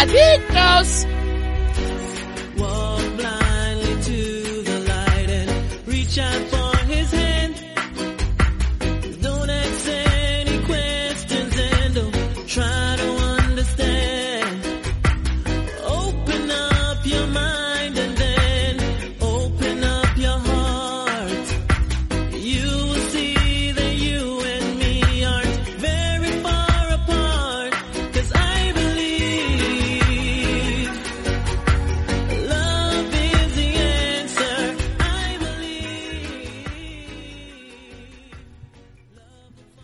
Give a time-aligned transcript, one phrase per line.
[0.00, 0.40] MM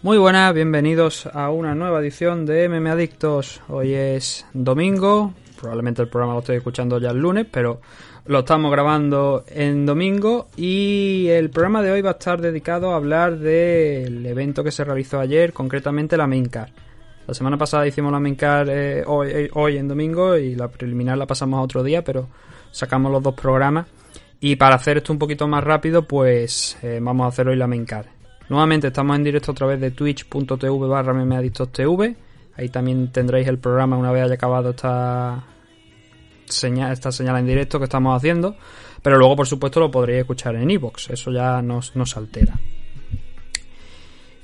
[0.07, 3.61] Muy buenas, bienvenidos a una nueva edición de MM Adictos.
[3.67, 7.81] Hoy es domingo, probablemente el programa lo estoy escuchando ya el lunes, pero
[8.27, 12.95] lo estamos grabando en domingo y el programa de hoy va a estar dedicado a
[12.95, 16.71] hablar del evento que se realizó ayer, concretamente la Maincar.
[17.27, 21.19] La semana pasada hicimos la Maincar eh, hoy, eh, hoy en domingo y la preliminar
[21.19, 22.29] la pasamos a otro día, pero
[22.71, 23.89] sacamos los dos programas.
[24.39, 27.67] Y para hacer esto un poquito más rápido, pues eh, vamos a hacer hoy la
[27.67, 28.16] Maincar.
[28.49, 31.15] Nuevamente estamos en directo a través de twitch.tv barra.
[32.57, 35.45] Ahí también tendréis el programa una vez haya acabado esta
[36.47, 38.57] señal, esta señal en directo que estamos haciendo.
[39.03, 41.11] Pero luego, por supuesto, lo podréis escuchar en iVoox.
[41.11, 42.59] Eso ya nos, altera.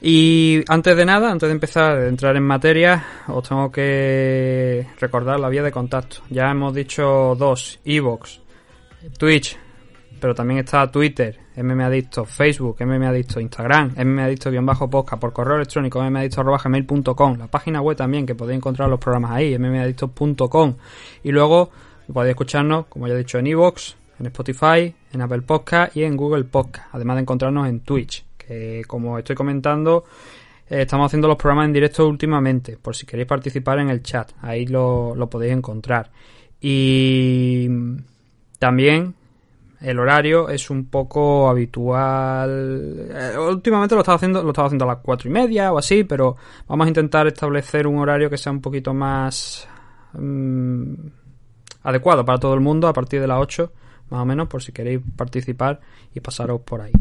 [0.00, 5.38] Y antes de nada, antes de empezar a entrar en materia, os tengo que recordar
[5.38, 6.19] la vía de contacto.
[6.28, 8.41] Ya hemos dicho dos, iVoox,
[9.16, 9.56] Twitch,
[10.21, 17.80] pero también está Twitter, mmadicto, Facebook, mmadicto, Instagram, mmadicto-podcast, por correo electrónico, mmadicto.gmail.com, la página
[17.80, 20.74] web también, que podéis encontrar los programas ahí, mmadicto.com.
[21.24, 21.70] Y luego
[22.12, 26.16] podéis escucharnos, como ya he dicho, en iVoox, en Spotify, en Apple Podcast y en
[26.16, 30.04] Google Podcast, además de encontrarnos en Twitch, que como estoy comentando,
[30.70, 34.32] eh, estamos haciendo los programas en directo últimamente, por si queréis participar en el chat,
[34.40, 36.10] ahí lo, lo podéis encontrar.
[36.60, 37.69] Y
[38.58, 39.14] también
[39.82, 43.09] el horario es un poco habitual.
[43.10, 46.04] Eh, últimamente lo estaba haciendo, lo estaba haciendo a las cuatro y media o así,
[46.04, 46.37] pero
[46.69, 49.66] vamos a intentar establecer un horario que sea un poquito más
[50.12, 50.94] mm,
[51.82, 53.72] adecuado para todo el mundo a partir de las 8,
[54.10, 55.81] más o menos, por si queréis participar
[56.14, 56.93] y pasaros por ahí.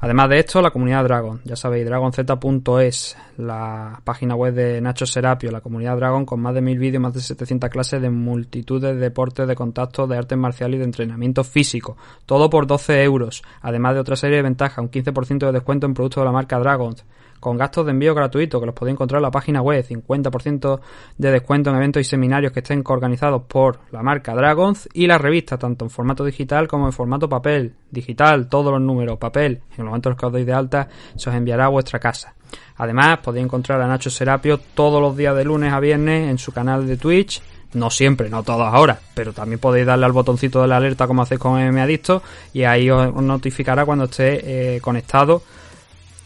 [0.00, 5.50] Además de esto, la comunidad Dragon, ya sabéis, dragonz.es, la página web de Nacho Serapio,
[5.50, 8.94] la comunidad Dragon con más de mil vídeos, más de 700 clases de multitud de
[8.94, 11.96] deportes, de contacto, de artes marciales y de entrenamiento físico.
[12.26, 15.94] Todo por 12 euros, además de otra serie de ventajas, un 15% de descuento en
[15.94, 16.94] productos de la marca Dragon,
[17.40, 20.80] con gastos de envío gratuito que los podéis encontrar en la página web, 50%
[21.16, 25.18] de descuento en eventos y seminarios que estén organizados por la marca Dragons y la
[25.18, 29.78] revista, tanto en formato digital como en formato papel, digital, todos los números, papel, en
[29.78, 32.34] el momento en que os doy de alta se os enviará a vuestra casa.
[32.76, 36.52] Además, podéis encontrar a Nacho Serapio todos los días de lunes a viernes en su
[36.52, 37.42] canal de Twitch,
[37.74, 41.22] no siempre, no todas ahora, pero también podéis darle al botoncito de la alerta como
[41.22, 42.22] hacéis con MM Adicto
[42.54, 45.42] y ahí os notificará cuando esté eh, conectado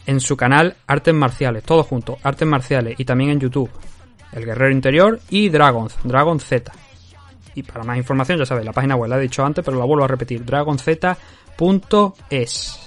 [0.07, 3.71] en su canal Artes Marciales, todos juntos, Artes Marciales y también en YouTube,
[4.33, 6.73] El Guerrero Interior y Dragons, Dragon Z.
[7.55, 9.85] Y para más información, ya sabéis, la página web la he dicho antes, pero la
[9.85, 12.79] vuelvo a repetir, dragonz.es.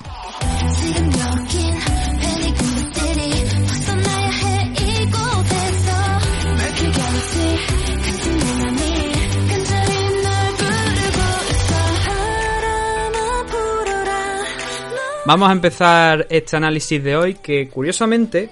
[15.26, 18.48] Vamos a empezar este análisis de hoy que curiosamente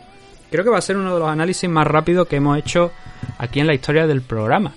[0.50, 2.92] creo que va a ser uno de los análisis más rápidos que hemos hecho
[3.38, 4.74] aquí en la historia del programa.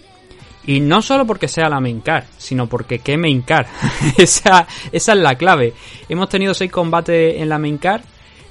[0.67, 3.67] Y no solo porque sea la main car, sino porque qué main car.
[4.19, 5.73] esa, esa es la clave.
[6.07, 8.03] Hemos tenido seis combates en la main car,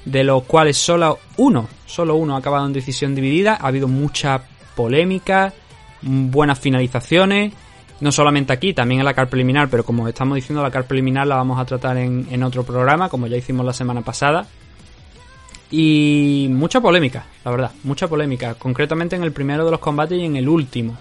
[0.06, 3.59] de los cuales solo uno, solo uno ha acabado en decisión dividida.
[3.62, 4.41] Ha habido mucha
[4.75, 5.53] polémica,
[6.01, 7.53] buenas finalizaciones.
[8.01, 11.25] No solamente aquí, también en la car preliminar, pero como estamos diciendo, la car preliminar
[11.27, 14.45] la vamos a tratar en, en otro programa, como ya hicimos la semana pasada.
[15.71, 20.25] Y mucha polémica, la verdad, mucha polémica, concretamente en el primero de los combates y
[20.25, 20.97] en el último.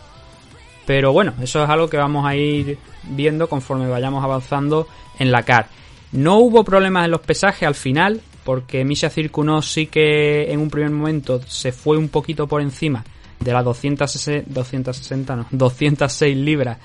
[0.87, 4.87] Pero bueno, eso es algo que vamos a ir viendo conforme vayamos avanzando
[5.19, 5.69] en la CAR.
[6.13, 10.71] No hubo problemas en los pesajes al final, porque Misha Circuno sí que en un
[10.71, 13.05] primer momento se fue un poquito por encima
[13.41, 16.79] de las 260, 260 no, 206 libras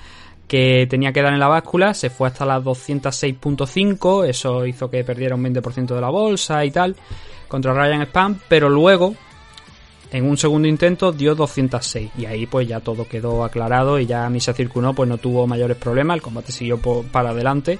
[0.46, 5.04] que tenía que dar en la báscula, se fue hasta las 206.5, eso hizo que
[5.04, 6.96] perdiera un 20% de la bolsa y tal,
[7.46, 9.14] contra Ryan Spam, pero luego,
[10.10, 14.28] en un segundo intento, dio 206, y ahí pues ya todo quedó aclarado y ya
[14.28, 17.78] Misha Circuno pues no tuvo mayores problemas, el combate siguió para adelante.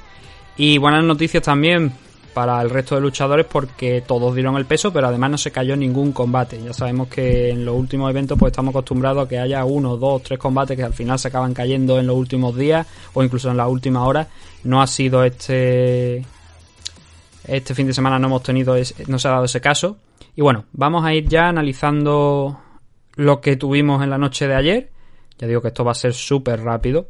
[0.57, 1.93] Y buenas noticias también
[2.33, 5.77] para el resto de luchadores porque todos dieron el peso, pero además no se cayó
[5.77, 6.63] ningún combate.
[6.63, 10.23] Ya sabemos que en los últimos eventos pues estamos acostumbrados a que haya uno, dos,
[10.23, 13.57] tres combates que al final se acaban cayendo en los últimos días o incluso en
[13.57, 14.29] las últimas horas.
[14.65, 16.25] No ha sido este
[17.47, 19.97] este fin de semana no hemos tenido ese- no se ha dado ese caso.
[20.37, 22.59] Y bueno, vamos a ir ya analizando
[23.17, 24.91] lo que tuvimos en la noche de ayer.
[25.39, 27.09] Ya digo que esto va a ser súper rápido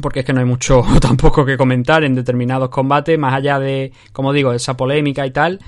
[0.00, 3.92] porque es que no hay mucho tampoco que comentar en determinados combates, más allá de,
[4.12, 5.60] como digo, esa polémica y tal.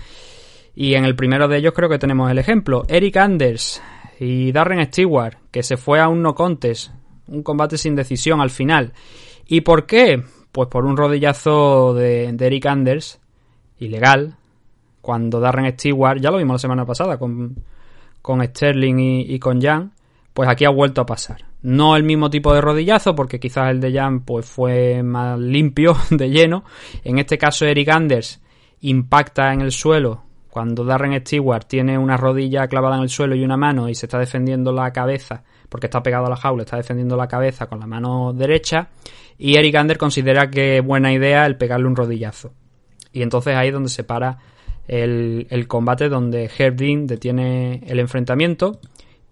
[0.74, 2.84] Y en el primero de ellos creo que tenemos el ejemplo.
[2.88, 3.82] Eric Anders
[4.20, 6.90] y Darren Stewart, que se fue a un no contest,
[7.28, 8.92] un combate sin decisión al final.
[9.46, 10.22] ¿Y por qué?
[10.52, 13.20] Pues por un rodillazo de, de Eric Anders,
[13.78, 14.36] ilegal,
[15.00, 17.56] cuando Darren Stewart, ya lo vimos la semana pasada con,
[18.20, 19.92] con Sterling y, y con Jan,
[20.34, 21.45] pues aquí ha vuelto a pasar.
[21.62, 25.96] No el mismo tipo de rodillazo, porque quizás el de Jan pues fue más limpio
[26.10, 26.64] de lleno.
[27.04, 28.40] En este caso Eric Anders
[28.80, 30.26] impacta en el suelo
[30.56, 34.06] cuando Darren Stewart tiene una rodilla clavada en el suelo y una mano y se
[34.06, 37.78] está defendiendo la cabeza, porque está pegado a la jaula, está defendiendo la cabeza con
[37.78, 38.88] la mano derecha.
[39.36, 42.54] Y Eric Anders considera que es buena idea el pegarle un rodillazo.
[43.12, 44.38] Y entonces ahí es donde se para
[44.88, 48.80] el, el combate, donde Herb Dean detiene el enfrentamiento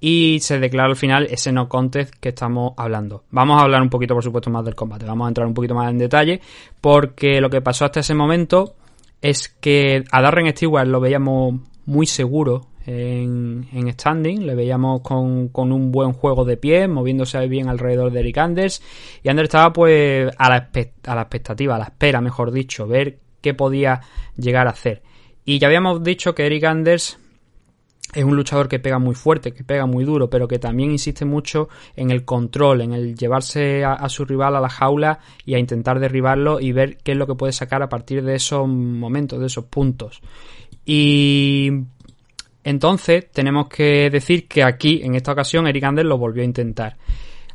[0.07, 3.25] y se declara al final ese no contest que estamos hablando.
[3.31, 5.07] Vamos a hablar un poquito, por supuesto, más del combate.
[5.07, 6.43] Vamos a entrar un poquito más en detalle
[6.83, 8.75] porque lo que pasó hasta ese momento
[9.23, 11.55] es que a Darren Stewart lo veíamos
[11.87, 17.39] muy seguro en, en standing, le veíamos con, con un buen juego de pie, moviéndose
[17.49, 18.83] bien alrededor de Eric Anders
[19.23, 20.69] y Anders estaba pues a la,
[21.07, 24.03] a la expectativa, a la espera, mejor dicho, ver qué podía
[24.37, 25.01] llegar a hacer.
[25.47, 27.19] Y ya habíamos dicho que Eric Anders
[28.15, 31.25] es un luchador que pega muy fuerte, que pega muy duro, pero que también insiste
[31.25, 35.59] mucho en el control, en el llevarse a, su rival a la jaula y a
[35.59, 39.41] intentar derribarlo y ver qué es lo que puede sacar a partir de esos momentos,
[39.41, 40.21] de esos puntos.
[40.87, 41.71] Y
[42.63, 46.97] entonces tenemos que decir que aquí, en esta ocasión, Eric Anders lo volvió a intentar.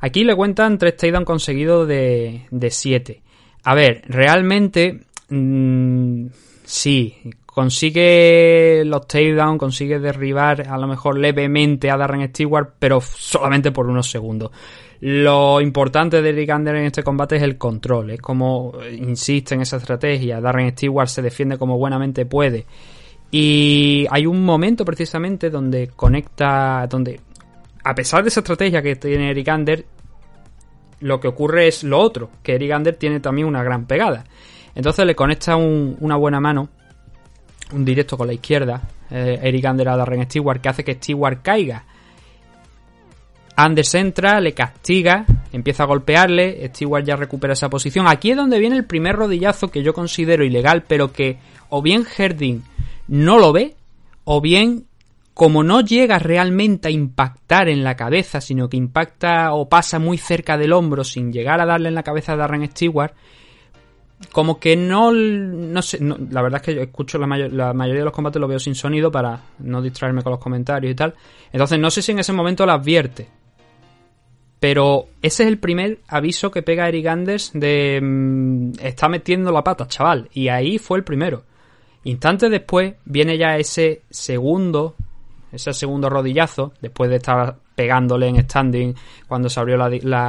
[0.02, 3.22] Aquí le cuentan tres takedowns conseguidos de 7.
[3.64, 5.02] A ver, realmente...
[5.30, 6.28] Mmm,
[6.64, 7.16] sí,
[7.60, 13.88] consigue los takedown, consigue derribar a lo mejor levemente a Darren Stewart, pero solamente por
[13.88, 14.52] unos segundos.
[15.02, 19.62] Lo importante de Eric Anders en este combate es el control, es como insiste en
[19.62, 20.40] esa estrategia.
[20.40, 22.66] Darren Stewart se defiende como buenamente puede.
[23.30, 27.20] Y hay un momento precisamente donde conecta, donde
[27.84, 29.84] a pesar de esa estrategia que tiene Eric Anders,
[31.02, 34.24] lo que ocurre es lo otro, que Eric Anders tiene también una gran pegada.
[34.76, 36.70] Entonces le conecta un, una buena mano
[37.74, 41.42] un directo con la izquierda, eh, Eric Anders a Darren Stewart, que hace que Stewart
[41.42, 41.84] caiga.
[43.56, 48.08] Anders entra, le castiga, empieza a golpearle, Stewart ya recupera esa posición.
[48.08, 51.38] Aquí es donde viene el primer rodillazo que yo considero ilegal, pero que
[51.70, 52.62] o bien Herding
[53.10, 53.76] no lo ve,
[54.24, 54.86] o bien
[55.34, 60.18] como no llega realmente a impactar en la cabeza, sino que impacta o pasa muy
[60.18, 63.14] cerca del hombro sin llegar a darle en la cabeza a Darren Stewart,
[64.32, 68.06] como que no, no sé, la verdad es que yo escucho la, la, mayoría de
[68.06, 71.16] los combates lo veo sin sonido para no distraerme con los comentarios y tal.
[71.52, 73.28] Entonces no sé si en ese momento lo advierte.
[74.60, 79.64] Pero ese es el primer aviso que pega Eric Anders de mmm, está metiendo la
[79.64, 80.30] pata, chaval.
[80.34, 81.44] Y ahí fue el primero.
[82.04, 84.96] Instantes después viene ya ese segundo,
[85.52, 88.94] ese segundo rodillazo, después de estar pegándole en standing
[89.26, 89.88] cuando se abrió la,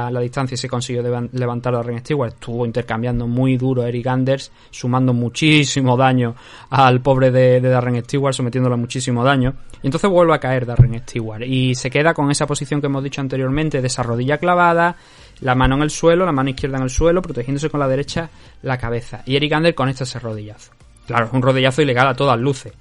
[0.09, 1.03] la, distancia y se consiguió
[1.33, 2.31] levantar a Ren Stewart.
[2.31, 6.33] Estuvo intercambiando muy duro Eric Anders, sumando muchísimo daño
[6.69, 9.53] al pobre de, Darren Stewart, sometiéndolo a muchísimo daño.
[9.83, 13.03] Y entonces vuelve a caer Darren Stewart y se queda con esa posición que hemos
[13.03, 14.95] dicho anteriormente de esa rodilla clavada,
[15.41, 18.29] la mano en el suelo, la mano izquierda en el suelo, protegiéndose con la derecha
[18.61, 19.23] la cabeza.
[19.25, 20.71] Y Eric Anders conecta ese rodillazo.
[21.05, 22.71] Claro, es un rodillazo ilegal a todas luces.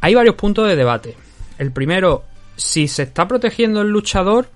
[0.00, 1.14] Hay varios puntos de debate.
[1.58, 2.24] El primero,
[2.60, 4.48] si se está protegiendo el luchador,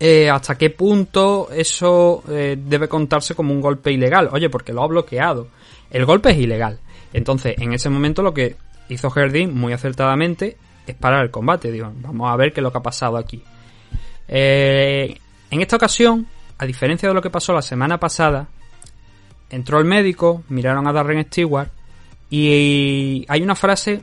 [0.00, 4.28] eh, hasta qué punto eso eh, debe contarse como un golpe ilegal.
[4.32, 5.46] Oye, porque lo ha bloqueado.
[5.90, 6.80] El golpe es ilegal.
[7.12, 8.56] Entonces, en ese momento lo que
[8.88, 11.70] hizo Herdin muy acertadamente es parar el combate.
[11.70, 13.42] Digo, vamos a ver qué es lo que ha pasado aquí.
[14.26, 15.16] Eh,
[15.50, 16.26] en esta ocasión,
[16.58, 18.48] a diferencia de lo que pasó la semana pasada,
[19.50, 21.70] entró el médico, miraron a Darren Stewart
[22.28, 24.02] y hay una frase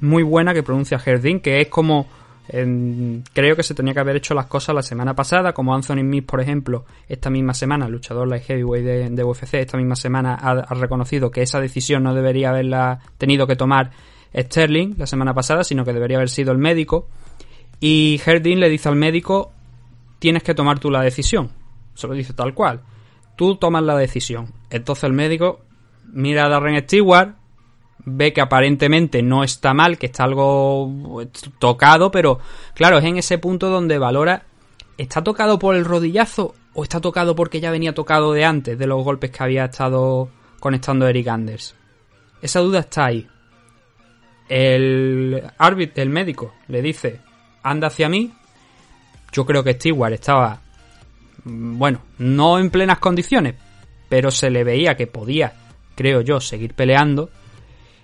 [0.00, 2.06] muy buena que pronuncia Herdin, que es como
[2.48, 6.00] em, creo que se tenía que haber hecho las cosas la semana pasada, como Anthony
[6.00, 10.34] Smith, por ejemplo, esta misma semana, luchador light heavyweight de, de UFC, esta misma semana
[10.34, 13.90] ha, ha reconocido que esa decisión no debería haberla tenido que tomar
[14.34, 17.08] Sterling la semana pasada, sino que debería haber sido el médico.
[17.80, 19.52] Y Herdin le dice al médico,
[20.18, 21.50] tienes que tomar tú la decisión.
[21.94, 22.82] Se lo dice tal cual.
[23.36, 24.52] Tú tomas la decisión.
[24.70, 25.60] Entonces el médico
[26.12, 27.34] mira a Darren Stewart,
[28.16, 30.92] ve que aparentemente no está mal, que está algo
[31.58, 32.38] tocado, pero
[32.74, 34.44] claro, es en ese punto donde valora,
[34.96, 38.86] ¿está tocado por el rodillazo o está tocado porque ya venía tocado de antes, de
[38.86, 40.28] los golpes que había estado
[40.60, 41.74] conectando Eric Anders?
[42.40, 43.26] Esa duda está ahí.
[44.48, 47.20] El árbitro, el médico, le dice,
[47.62, 48.32] anda hacia mí.
[49.32, 50.60] Yo creo que Stewart estaba,
[51.44, 53.56] mm, bueno, no en plenas condiciones,
[54.08, 55.52] pero se le veía que podía,
[55.94, 57.30] creo yo, seguir peleando.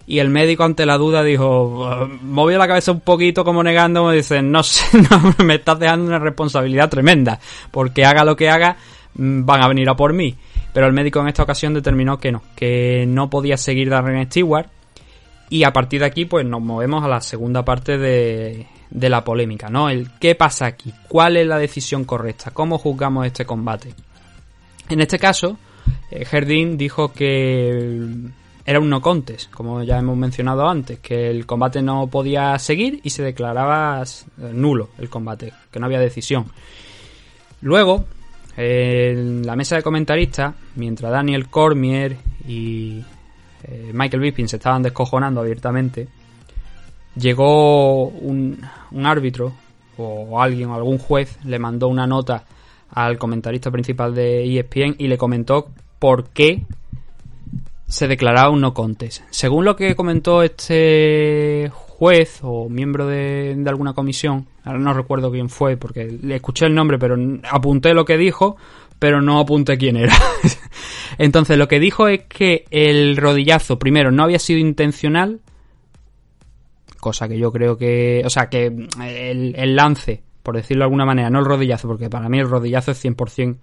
[0.07, 4.17] Y el médico ante la duda dijo, movió la cabeza un poquito como negando, me
[4.17, 8.77] dice, no sé, no, me estás dejando una responsabilidad tremenda, porque haga lo que haga,
[9.15, 10.37] mm, van a venir a por mí.
[10.73, 14.69] Pero el médico en esta ocasión determinó que no, que no podía seguir Darren Stewart.
[15.49, 19.23] Y a partir de aquí, pues nos movemos a la segunda parte de, de la
[19.23, 19.89] polémica, ¿no?
[19.89, 23.95] El qué pasa aquí, cuál es la decisión correcta, cómo juzgamos este combate.
[24.89, 25.59] En este caso,
[26.11, 28.09] eh, Herdin dijo que
[28.67, 33.01] era un no contest, como ya hemos mencionado antes, que el combate no podía seguir
[33.03, 36.47] y se declaraba eh, nulo el combate, que no había decisión.
[37.61, 38.07] Luego,
[38.57, 42.17] en la mesa de comentaristas, mientras Daniel Cormier
[42.47, 43.03] y
[43.65, 46.09] eh, Michael Bisping se estaban descojonando abiertamente,
[47.17, 49.53] llegó un, un árbitro
[49.99, 52.45] o alguien o algún juez le mandó una nota
[52.91, 55.69] al comentarista principal de ESPN y le comentó
[55.99, 56.65] por qué
[57.95, 59.23] se declaraba un no contest.
[59.31, 65.31] Según lo que comentó este juez o miembro de, de alguna comisión, ahora no recuerdo
[65.31, 67.17] quién fue porque le escuché el nombre, pero
[67.49, 68.57] apunté lo que dijo,
[68.99, 70.13] pero no apunté quién era.
[71.19, 75.39] Entonces lo que dijo es que el rodillazo, primero, no había sido intencional,
[76.99, 81.07] cosa que yo creo que, o sea, que el, el lance, por decirlo de alguna
[81.07, 83.57] manera, no el rodillazo, porque para mí el rodillazo es 100%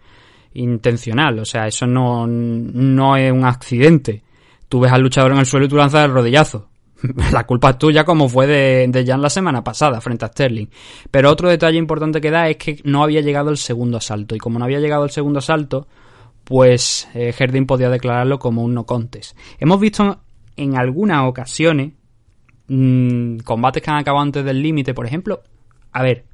[0.53, 4.23] intencional, o sea, eso no, no es un accidente.
[4.67, 6.69] Tú ves al luchador en el suelo y tú lanzas el rodillazo.
[7.31, 10.67] La culpa es tuya como fue de, de Jan la semana pasada frente a Sterling.
[11.09, 14.35] Pero otro detalle importante que da es que no había llegado el segundo asalto.
[14.35, 15.87] Y como no había llegado el segundo asalto,
[16.43, 17.33] pues eh,
[17.67, 19.37] podía declararlo como un no contest.
[19.59, 20.19] Hemos visto
[20.55, 21.93] en algunas ocasiones
[22.67, 25.41] mmm, combates que han acabado antes del límite, por ejemplo.
[25.91, 26.25] A ver,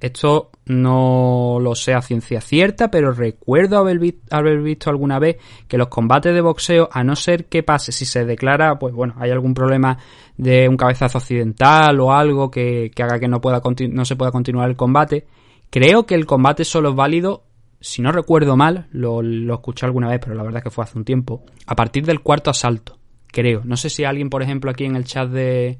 [0.00, 5.36] esto no lo sé a ciencia cierta, pero recuerdo haber, vi haber, visto alguna vez
[5.68, 9.14] que los combates de boxeo, a no ser que pase, si se declara, pues bueno,
[9.18, 9.98] hay algún problema
[10.36, 14.70] de un cabezazo accidental o algo que, haga que no, pueda no se pueda continuar
[14.70, 15.26] el combate,
[15.70, 17.44] creo que el combate solo es válido,
[17.80, 20.84] si no recuerdo mal, lo, lo escuché alguna vez, pero la verdad es que fue
[20.84, 23.60] hace un tiempo, a partir del cuarto asalto, creo.
[23.64, 25.78] No sé si alguien, por ejemplo, aquí en el chat de,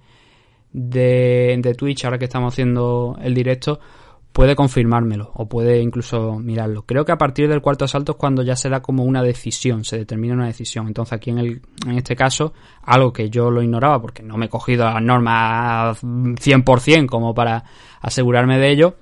[0.73, 3.81] de, de Twitch, ahora que estamos haciendo el directo,
[4.35, 6.83] puede confirmármelo o puede incluso mirarlo.
[6.83, 9.85] Creo que a partir del cuarto asalto es cuando ya se da como una decisión,
[9.85, 10.89] se determina una decisión.
[10.89, 14.47] Entonces aquí en, el, en este caso, algo que yo lo ignoraba porque no me
[14.47, 17.63] he cogido las normas 100% como para
[18.01, 18.97] asegurarme de ello,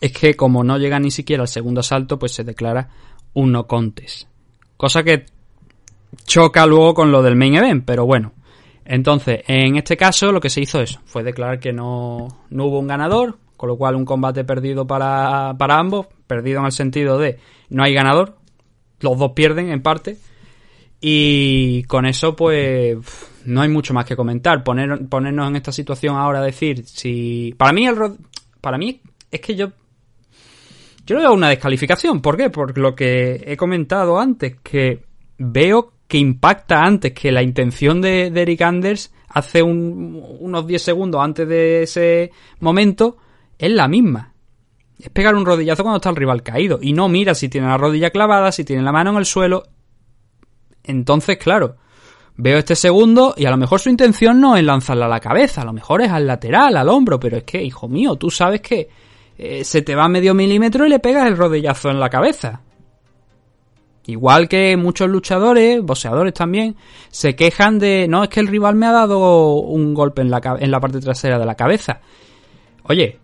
[0.00, 2.88] es que como no llega ni siquiera al segundo asalto, pues se declara
[3.34, 4.26] un no contest.
[4.76, 5.26] Cosa que
[6.26, 8.32] choca luego con lo del main event, pero bueno.
[8.84, 12.80] Entonces, en este caso lo que se hizo es, fue declarar que no, no hubo
[12.80, 17.18] un ganador, con lo cual un combate perdido para, para ambos, perdido en el sentido
[17.18, 17.38] de
[17.70, 18.36] no hay ganador,
[19.00, 20.16] los dos pierden en parte,
[21.00, 22.96] y con eso pues
[23.44, 27.54] no hay mucho más que comentar, Poner, ponernos en esta situación ahora decir si...
[27.56, 27.96] Para mí, el,
[28.60, 29.68] para mí es que yo...
[31.06, 32.48] Yo le doy una descalificación, ¿por qué?
[32.48, 35.04] Por lo que he comentado antes, que
[35.36, 40.80] veo que impacta antes que la intención de, de Eric Anders hace un, unos 10
[40.80, 42.30] segundos antes de ese
[42.60, 43.18] momento
[43.58, 44.34] es la misma.
[44.98, 46.78] Es pegar un rodillazo cuando está el rival caído.
[46.80, 49.64] Y no mira si tiene la rodilla clavada, si tiene la mano en el suelo.
[50.82, 51.76] Entonces, claro,
[52.36, 55.62] veo este segundo y a lo mejor su intención no es lanzarla a la cabeza,
[55.62, 58.60] a lo mejor es al lateral, al hombro, pero es que, hijo mío, tú sabes
[58.60, 58.88] que
[59.38, 62.60] eh, se te va medio milímetro y le pegas el rodillazo en la cabeza.
[64.06, 66.76] Igual que muchos luchadores, boxeadores también,
[67.10, 70.42] se quejan de, no, es que el rival me ha dado un golpe en la,
[70.60, 72.00] en la parte trasera de la cabeza.
[72.82, 73.18] Oye,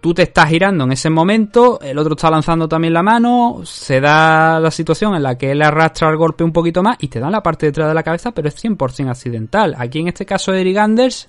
[0.00, 4.00] tú te estás girando en ese momento, el otro está lanzando también la mano, se
[4.00, 7.18] da la situación en la que él arrastra el golpe un poquito más y te
[7.20, 9.74] da en la parte de detrás de la cabeza, pero es 100% accidental.
[9.78, 11.28] Aquí en este caso Eric Anders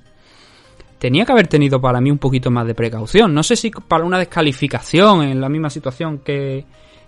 [1.00, 3.34] tenía que haber tenido para mí un poquito más de precaución.
[3.34, 6.66] No sé si para una descalificación en la misma situación que,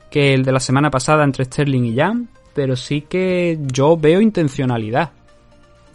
[0.10, 4.20] que el de la semana pasada entre Sterling y Jan, pero sí que yo veo
[4.22, 5.12] intencionalidad.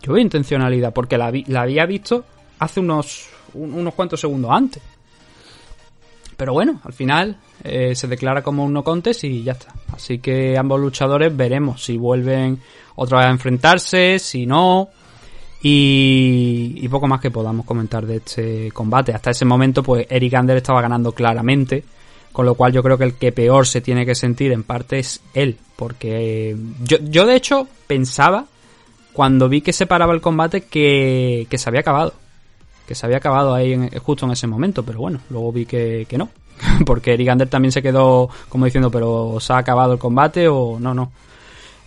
[0.03, 2.25] Yo veo intencionalidad porque la, la había visto
[2.59, 4.83] hace unos, un- unos cuantos segundos antes.
[6.37, 9.75] Pero bueno, al final eh, se declara como un no contest y ya está.
[9.93, 12.61] Así que ambos luchadores veremos si vuelven
[12.97, 14.89] otra vez a enfrentarse, si no.
[15.63, 19.13] Y, poco más que podamos comentar de este combate.
[19.13, 21.83] Hasta ese momento, pues Eric Ander estaba ganando claramente.
[22.33, 24.99] Con lo cual yo creo que el que peor se tiene que sentir en parte
[24.99, 25.57] es él.
[25.75, 28.45] Porque eh, yo, yo de hecho pensaba,
[29.15, 32.13] cuando vi que se paraba el combate, que, que se había acabado
[32.87, 36.17] que se había acabado ahí justo en ese momento, pero bueno, luego vi que, que
[36.17, 36.31] no,
[36.87, 40.79] porque Eric Ander también se quedó como diciendo, pero ¿se ha acabado el combate o
[40.79, 41.13] no, no?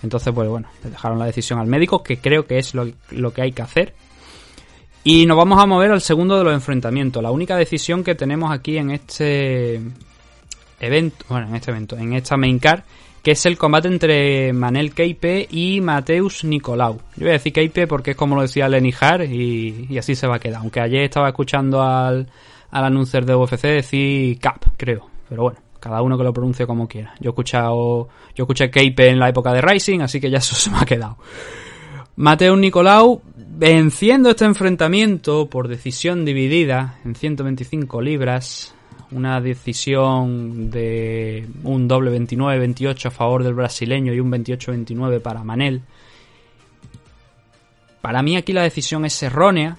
[0.02, 3.34] Entonces, pues bueno, le dejaron la decisión al médico, que creo que es lo, lo
[3.34, 3.94] que hay que hacer.
[5.04, 7.22] Y nos vamos a mover al segundo de los enfrentamientos.
[7.22, 9.82] La única decisión que tenemos aquí en este
[10.80, 12.82] evento, bueno, en este evento, en esta main card,
[13.22, 16.98] que es el combate entre Manel Keipe y Mateus Nicolau.
[17.16, 20.16] Yo voy a decir Keipe porque es como lo decía Lenny Hart y, y así
[20.16, 20.62] se va a quedar.
[20.62, 22.28] Aunque ayer estaba escuchando al,
[22.72, 25.08] al de UFC decir Cap, creo.
[25.28, 27.14] Pero bueno, cada uno que lo pronuncie como quiera.
[27.20, 30.56] Yo he escuchado, yo escuché Keipe en la época de Rising, así que ya eso
[30.56, 31.18] se me ha quedado.
[32.16, 38.76] Mateus Nicolau venciendo este enfrentamiento por decisión dividida en 125 libras.
[39.12, 45.82] Una decisión de un doble 29-28 a favor del brasileño y un 28-29 para Manel.
[48.02, 49.78] Para mí aquí la decisión es errónea.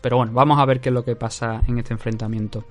[0.00, 2.64] Pero bueno, vamos a ver qué es lo que pasa en este enfrentamiento.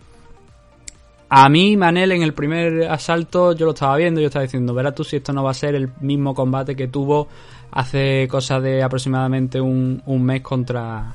[1.33, 4.93] A mí, Manel, en el primer asalto, yo lo estaba viendo, yo estaba diciendo, verás
[4.93, 7.29] tú si esto no va a ser el mismo combate que tuvo
[7.71, 11.13] hace cosa de aproximadamente un, un mes contra,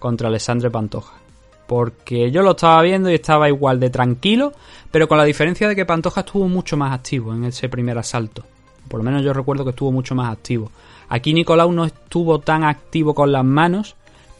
[0.00, 1.25] contra Alessandre Pantoja.
[1.66, 4.52] Porque yo lo estaba viendo y estaba igual de tranquilo,
[4.90, 8.44] pero con la diferencia de que Pantoja estuvo mucho más activo en ese primer asalto.
[8.88, 10.70] Por lo menos yo recuerdo que estuvo mucho más activo.
[11.08, 13.96] Aquí Nicolau no estuvo tan activo con las manos,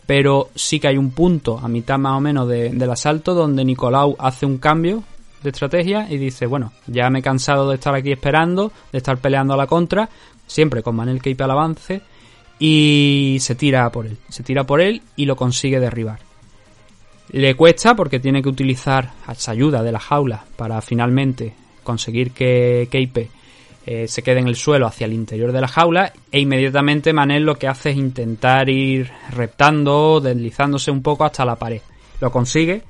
[0.06, 3.64] pero sí que hay un punto a mitad más o menos de- del asalto donde
[3.64, 5.02] Nicolau hace un cambio
[5.42, 9.18] de estrategia y dice, bueno, ya me he cansado de estar aquí esperando, de estar
[9.18, 10.08] peleando a la contra,
[10.46, 12.02] siempre con Manel Keipe al avance,
[12.58, 16.20] y se tira por él, se tira por él y lo consigue derribar.
[17.36, 22.88] Le cuesta porque tiene que utilizar esa ayuda de la jaula para finalmente conseguir que
[22.90, 23.28] Keipe
[23.84, 27.42] eh, se quede en el suelo hacia el interior de la jaula e inmediatamente Manel
[27.42, 31.82] lo que hace es intentar ir reptando, deslizándose un poco hasta la pared.
[32.22, 32.82] Lo consigue,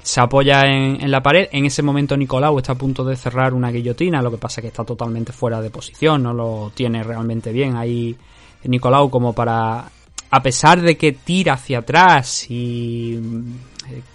[0.00, 1.48] se apoya en, en la pared.
[1.50, 4.62] En ese momento Nicolau está a punto de cerrar una guillotina, lo que pasa es
[4.62, 8.16] que está totalmente fuera de posición, no lo tiene realmente bien ahí
[8.62, 9.90] Nicolau como para...
[10.34, 13.18] A pesar de que tira hacia atrás y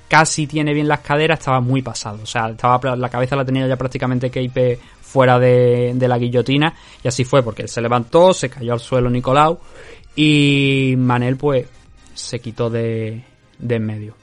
[0.08, 2.20] casi tiene bien las caderas, estaba muy pasado.
[2.24, 6.74] O sea, estaba la cabeza la tenía ya prácticamente Keipe fuera de, la guillotina.
[7.04, 9.60] Y así fue, porque se levantó, se cayó al suelo Nicolau.
[10.16, 11.68] Y Manel, pues,
[12.14, 13.24] se quitó de,
[13.60, 14.16] de en medio.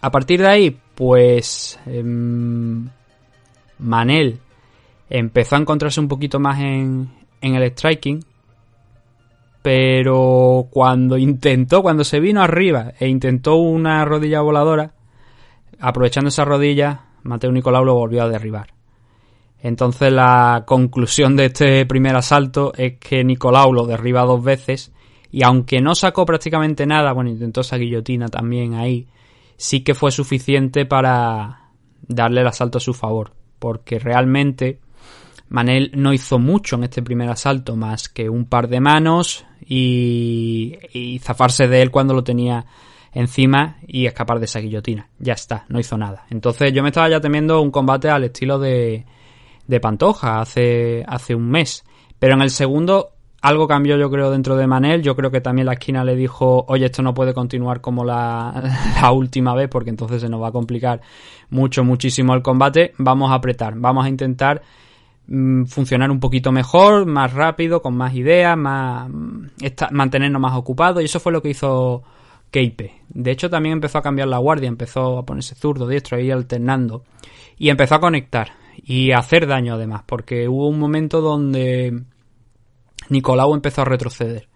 [0.00, 1.78] A partir de ahí, pues.
[1.86, 2.88] em,
[3.78, 4.38] Manel
[5.10, 8.24] empezó a encontrarse un poquito más en, en el striking.
[9.62, 14.94] Pero cuando intentó, cuando se vino arriba e intentó una rodilla voladora,
[15.78, 18.74] aprovechando esa rodilla, Mateo Nicolau lo volvió a derribar.
[19.60, 24.92] Entonces la conclusión de este primer asalto es que Nicolau lo derriba dos veces
[25.30, 29.06] y aunque no sacó prácticamente nada, bueno, intentó esa guillotina también ahí,
[29.56, 31.70] sí que fue suficiente para
[32.02, 34.80] darle el asalto a su favor, porque realmente
[35.48, 40.76] Manel no hizo mucho en este primer asalto más que un par de manos y,
[40.92, 42.66] y zafarse de él cuando lo tenía
[43.14, 45.08] encima y escapar de esa guillotina.
[45.18, 46.26] Ya está, no hizo nada.
[46.28, 49.06] Entonces yo me estaba ya temiendo un combate al estilo de,
[49.66, 51.84] de Pantoja hace, hace un mes.
[52.18, 55.00] Pero en el segundo algo cambió yo creo dentro de Manel.
[55.00, 58.62] Yo creo que también la esquina le dijo, oye, esto no puede continuar como la,
[59.00, 61.00] la última vez porque entonces se nos va a complicar
[61.48, 62.92] mucho, muchísimo el combate.
[62.98, 64.60] Vamos a apretar, vamos a intentar
[65.66, 69.46] funcionar un poquito mejor, más rápido, con más ideas, más mm,
[69.92, 72.02] mantenernos más ocupados y eso fue lo que hizo
[72.50, 73.02] Keipe.
[73.08, 77.04] De hecho también empezó a cambiar la guardia, empezó a ponerse zurdo, diestro, ahí alternando
[77.56, 82.02] y empezó a conectar y a hacer daño además, porque hubo un momento donde
[83.08, 84.48] Nicolau empezó a retroceder.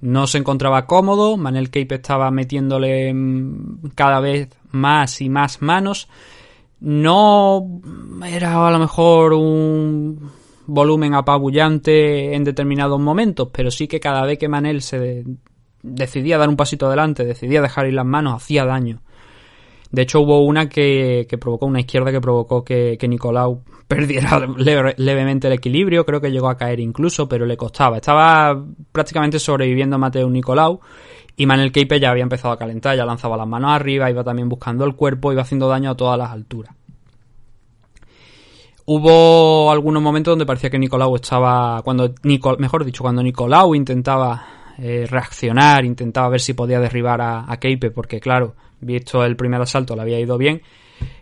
[0.00, 6.08] no se encontraba cómodo, Manel Cape estaba metiéndole mm, cada vez más y más manos.
[6.80, 7.80] No
[8.26, 10.30] era a lo mejor un
[10.66, 15.24] volumen apabullante en determinados momentos, pero sí que cada vez que Manel se de-
[15.82, 19.00] decidía dar un pasito adelante, decidía dejar ir las manos, hacía daño.
[19.90, 24.38] De hecho, hubo una que, que provocó, una izquierda que provocó que, que Nicolau perdiera
[24.58, 26.04] leve- levemente el equilibrio.
[26.04, 27.96] Creo que llegó a caer incluso, pero le costaba.
[27.96, 28.62] Estaba
[28.92, 30.80] prácticamente sobreviviendo Mateo Nicolau.
[31.40, 34.48] Y Manel Keipe ya había empezado a calentar, ya lanzaba las manos arriba, iba también
[34.48, 36.74] buscando el cuerpo, iba haciendo daño a todas las alturas.
[38.84, 41.80] Hubo algunos momentos donde parecía que Nicolau estaba.
[41.82, 44.46] Cuando Nico- mejor dicho, cuando Nicolau intentaba
[44.78, 49.60] eh, reaccionar, intentaba ver si podía derribar a, a Keipe, porque claro, visto el primer
[49.60, 50.62] asalto le había ido bien,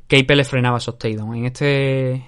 [0.07, 1.37] Keipe le frenaba esos takedowns.
[1.37, 2.25] En este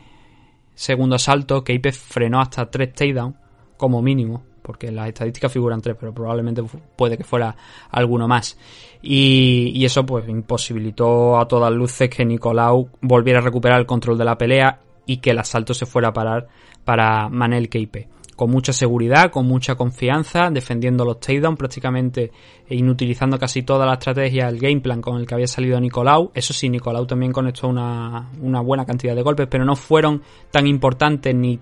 [0.75, 3.37] segundo asalto, Keipe frenó hasta tres takedowns,
[3.77, 6.63] como mínimo, porque las estadísticas figuran tres, pero probablemente
[6.95, 7.57] puede que fuera
[7.91, 8.59] alguno más.
[9.01, 14.27] Y, eso pues imposibilitó a todas luces que Nicolau volviera a recuperar el control de
[14.27, 16.49] la pelea y que el asalto se fuera a parar
[16.85, 18.09] para Manel Keipe.
[18.37, 22.31] Con mucha seguridad, con mucha confianza, defendiendo los takedowns prácticamente
[22.69, 26.31] e inutilizando casi toda la estrategia, el game plan con el que había salido Nicolau.
[26.35, 30.67] Eso sí, Nicolau también conectó una, una buena cantidad de golpes, pero no fueron tan
[30.67, 31.59] importantes ni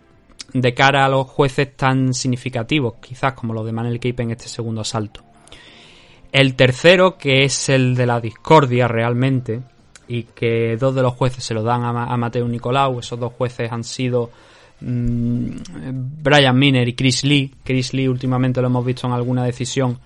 [0.52, 4.48] de cara a los jueces tan significativos, quizás como los de Manel Keipe en este
[4.48, 5.22] segundo asalto.
[6.32, 9.60] El tercero, que es el de la discordia realmente,
[10.08, 13.72] y que dos de los jueces se lo dan a Mateo Nicolau, esos dos jueces
[13.72, 14.30] han sido
[14.80, 15.48] mm,
[16.22, 17.52] Brian Miner y Chris Lee.
[17.64, 19.98] Chris Lee últimamente lo hemos visto en alguna decisión,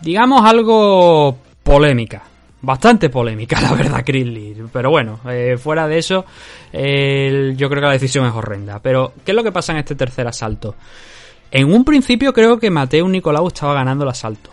[0.00, 2.24] digamos algo polémica.
[2.62, 4.56] Bastante polémica, la verdad, Chris Lee.
[4.72, 6.24] Pero bueno, eh, fuera de eso,
[6.72, 8.78] yo creo que la decisión es horrenda.
[8.80, 10.74] Pero, ¿qué es lo que pasa en este tercer asalto?
[11.50, 14.50] En un principio creo que Mateo Nicolau estaba ganando el asalto.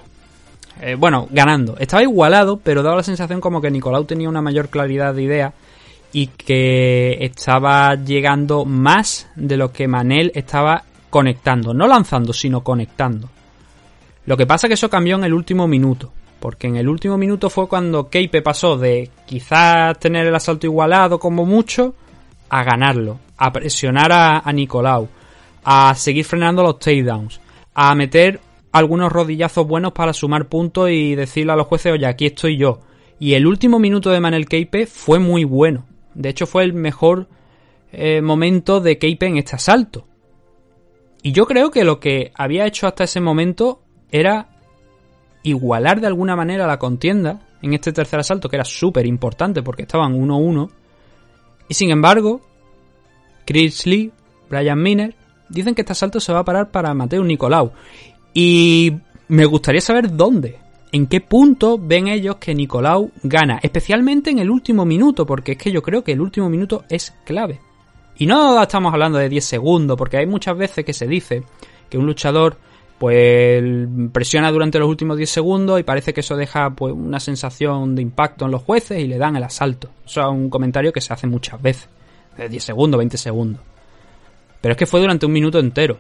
[0.82, 1.78] Eh, bueno, ganando.
[1.78, 5.54] Estaba igualado, pero daba la sensación como que Nicolau tenía una mayor claridad de idea
[6.12, 11.74] y que estaba llegando más de lo que Manel estaba conectando.
[11.74, 13.30] No lanzando, sino conectando.
[14.26, 16.12] Lo que pasa que eso cambió en el último minuto.
[16.40, 21.20] Porque en el último minuto fue cuando Keipe pasó de quizás tener el asalto igualado
[21.20, 21.96] como mucho
[22.50, 25.08] a ganarlo, a presionar a, Nicolau,
[25.64, 27.42] a seguir frenando los takedowns,
[27.74, 28.40] a meter
[28.72, 32.80] algunos rodillazos buenos para sumar puntos y decirle a los jueces, oye, aquí estoy yo.
[33.20, 35.86] Y el último minuto de Manel Keipe fue muy bueno.
[36.14, 37.28] De hecho, fue el mejor
[37.92, 40.06] eh, momento de Keipe en este asalto.
[41.22, 44.49] Y yo creo que lo que había hecho hasta ese momento era
[45.50, 49.84] igualar de alguna manera la contienda en este tercer asalto, que era súper importante porque
[49.84, 50.70] estaban 1-1.
[51.68, 52.42] Y sin embargo,
[53.46, 54.12] Chris Lee,
[54.50, 55.16] Brian Miner,
[55.50, 57.72] dicen que este asalto se va a parar para Mateo Nicolau.
[58.34, 58.94] Y
[59.28, 60.58] me gustaría saber dónde,
[60.92, 65.58] en qué punto ven ellos que Nicolau gana, especialmente en el último minuto, porque es
[65.58, 67.60] que yo creo que el último minuto es clave.
[68.18, 71.44] Y no estamos hablando de 10 segundos, porque hay muchas veces que se dice
[71.90, 72.58] que un luchador
[73.00, 73.64] pues
[74.12, 78.02] presiona durante los últimos 10 segundos y parece que eso deja pues una sensación de
[78.02, 79.90] impacto en los jueces y le dan el asalto.
[80.06, 81.88] Eso es un comentario que se hace muchas veces,
[82.38, 83.62] de 10 segundos, 20 segundos.
[84.60, 85.98] Pero es que fue durante un minuto entero,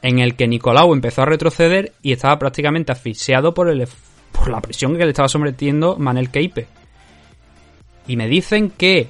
[0.00, 3.88] en el que Nicolau empezó a retroceder y estaba prácticamente asfixiado por, el,
[4.30, 6.68] por la presión que le estaba sometiendo Manel Keipe.
[8.06, 9.08] Y me dicen que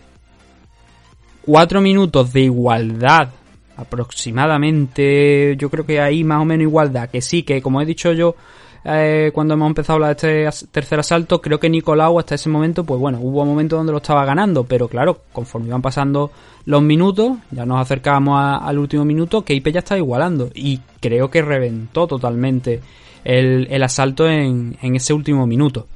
[1.43, 3.29] cuatro minutos de igualdad
[3.79, 8.13] aproximadamente yo creo que hay más o menos igualdad que sí que como he dicho
[8.13, 8.35] yo
[8.85, 12.49] eh, cuando hemos empezado a hablar de este tercer asalto creo que Nicolau hasta ese
[12.49, 16.31] momento pues bueno hubo momentos donde lo estaba ganando pero claro conforme iban pasando
[16.65, 21.41] los minutos ya nos acercábamos al último minuto Keipe ya estaba igualando y creo que
[21.43, 22.81] reventó totalmente
[23.25, 25.87] el, el asalto en, en ese último minuto.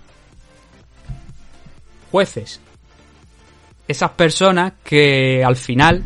[2.11, 2.61] Jueces.
[3.88, 6.03] Esas personas que al final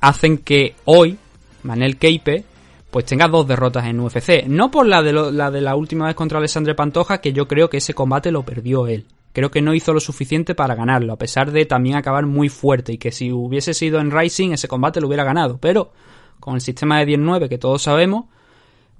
[0.00, 1.18] hacen que hoy
[1.62, 2.44] Manel Keipe
[2.90, 4.46] pues tenga dos derrotas en UFC.
[4.46, 7.70] No por la de, la de la última vez contra Alessandre Pantoja, que yo creo
[7.70, 9.06] que ese combate lo perdió él.
[9.32, 12.94] Creo que no hizo lo suficiente para ganarlo, a pesar de también acabar muy fuerte
[12.94, 15.58] y que si hubiese sido en Rising ese combate lo hubiera ganado.
[15.58, 15.92] Pero
[16.40, 18.24] con el sistema de 10-9 que todos sabemos,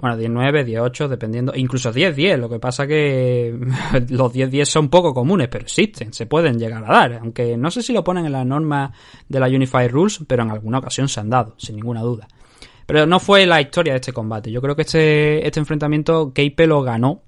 [0.01, 3.55] bueno, 10-9, 10-8, dependiendo, incluso 10-10, lo que pasa que
[4.09, 7.83] los 10-10 son poco comunes, pero existen, se pueden llegar a dar, aunque no sé
[7.83, 8.93] si lo ponen en la norma
[9.29, 12.27] de la Unified Rules, pero en alguna ocasión se han dado, sin ninguna duda.
[12.87, 16.67] Pero no fue la historia de este combate, yo creo que este, este enfrentamiento Keipe
[16.67, 17.23] lo ganó,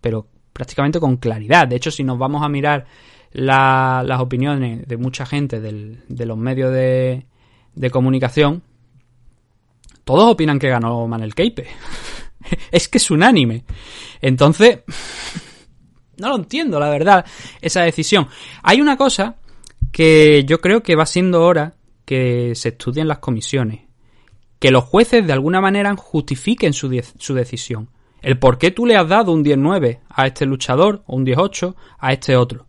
[0.00, 1.68] pero prácticamente con claridad.
[1.68, 2.86] De hecho, si nos vamos a mirar
[3.32, 7.26] la- las opiniones de mucha gente del- de los medios de,
[7.74, 8.62] de comunicación,
[10.04, 11.66] todos opinan que ganó Manel Keipe.
[12.70, 13.64] es que es unánime.
[14.20, 14.80] Entonces,
[16.18, 17.24] no lo entiendo, la verdad,
[17.60, 18.28] esa decisión.
[18.62, 19.36] Hay una cosa
[19.92, 23.80] que yo creo que va siendo hora que se estudien las comisiones.
[24.58, 27.88] Que los jueces de alguna manera justifiquen su, su decisión.
[28.20, 31.74] El por qué tú le has dado un 10-9 a este luchador o un 10-8
[31.98, 32.66] a este otro.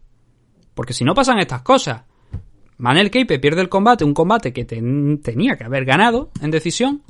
[0.74, 2.04] Porque si no pasan estas cosas,
[2.78, 7.04] Manel Keipe pierde el combate, un combate que ten- tenía que haber ganado en decisión,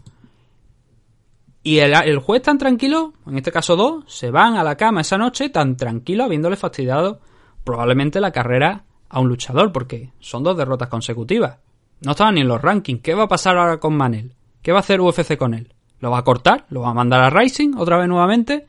[1.64, 5.02] y el, el juez tan tranquilo, en este caso dos, se van a la cama
[5.02, 7.20] esa noche tan tranquilo habiéndole fastidiado
[7.64, 11.60] probablemente la carrera a un luchador, porque son dos derrotas consecutivas.
[12.02, 13.02] No estaban ni en los rankings.
[13.02, 14.34] ¿Qué va a pasar ahora con Manel?
[14.64, 15.74] ¿Qué va a hacer UFC con él?
[16.00, 16.66] ¿Lo va a cortar?
[16.70, 18.66] ¿Lo va a mandar a Rising otra vez nuevamente?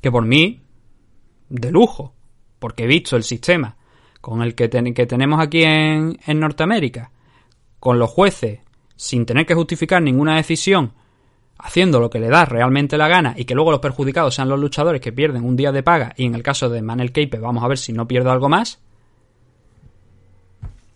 [0.00, 0.62] Que por mí,
[1.48, 2.14] de lujo,
[2.58, 3.76] porque he visto el sistema
[4.20, 7.12] con el que, ten- que tenemos aquí en, en Norteamérica,
[7.78, 8.60] con los jueces,
[8.96, 10.92] sin tener que justificar ninguna decisión,
[11.58, 14.58] haciendo lo que le da realmente la gana y que luego los perjudicados sean los
[14.58, 17.62] luchadores que pierden un día de paga y en el caso de Manel Keipe vamos
[17.62, 18.80] a ver si no pierdo algo más.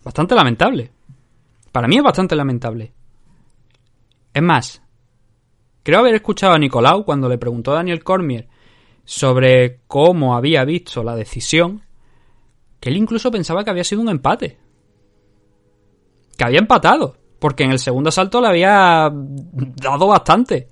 [0.03, 0.91] Bastante lamentable.
[1.71, 2.91] Para mí es bastante lamentable.
[4.33, 4.81] Es más,
[5.83, 8.47] creo haber escuchado a Nicolau cuando le preguntó a Daniel Cormier
[9.03, 11.83] sobre cómo había visto la decisión,
[12.79, 14.57] que él incluso pensaba que había sido un empate.
[16.37, 20.67] Que había empatado, porque en el segundo asalto le había dado bastante.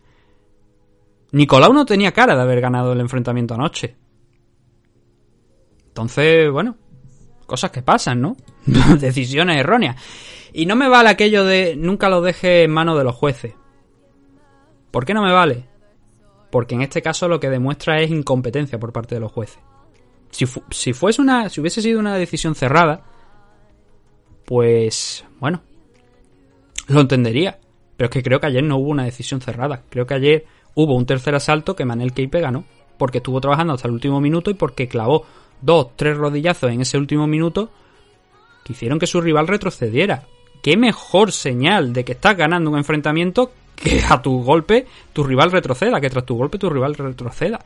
[1.32, 3.96] Nicolau no tenía cara de haber ganado el enfrentamiento anoche.
[5.88, 6.76] Entonces, bueno,
[7.46, 8.36] cosas que pasan, ¿no?
[9.00, 9.96] Decisiones erróneas.
[10.54, 13.54] Y no me vale aquello de nunca lo deje en manos de los jueces.
[14.92, 15.66] ¿Por qué no me vale?
[16.52, 19.60] Porque en este caso lo que demuestra es incompetencia por parte de los jueces.
[20.32, 21.50] Si, fu- si fuese una.
[21.50, 23.04] Si hubiese sido una decisión cerrada.
[24.46, 25.26] Pues.
[25.40, 25.62] Bueno.
[26.88, 27.58] Lo entendería.
[27.98, 29.82] Pero es que creo que ayer no hubo una decisión cerrada.
[29.90, 32.66] Creo que ayer hubo un tercer asalto que Manel Keipe ganó.
[32.98, 35.26] Porque estuvo trabajando hasta el último minuto y porque clavó
[35.62, 37.70] dos, tres rodillazos en ese último minuto
[38.64, 40.24] que hicieron que su rival retrocediera.
[40.62, 45.52] ¿Qué mejor señal de que estás ganando un enfrentamiento que a tu golpe tu rival
[45.52, 46.02] retroceda?
[46.02, 47.60] Que tras tu golpe tu rival retroceda.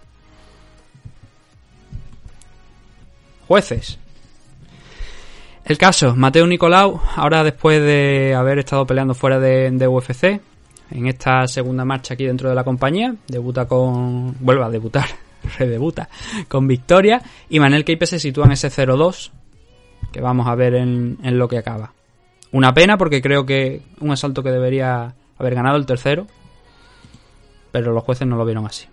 [3.47, 3.97] Jueces.
[5.69, 10.41] El caso, Mateo Nicolau, ahora después de haber estado peleando fuera de, UFC,
[10.89, 14.35] en esta segunda marcha aquí dentro de la compañía, debuta con...
[14.39, 15.05] vuelve a debutar,
[15.59, 16.09] redebuta,
[16.47, 19.29] con victoria, y Manel Keipe se sitúa en ese 0-2,
[20.11, 21.93] que vamos a ver en, en lo que acaba.
[22.51, 26.25] Una pena porque creo que un asalto que debería haber ganado el tercero,
[27.71, 28.87] pero los jueces no lo vieron así.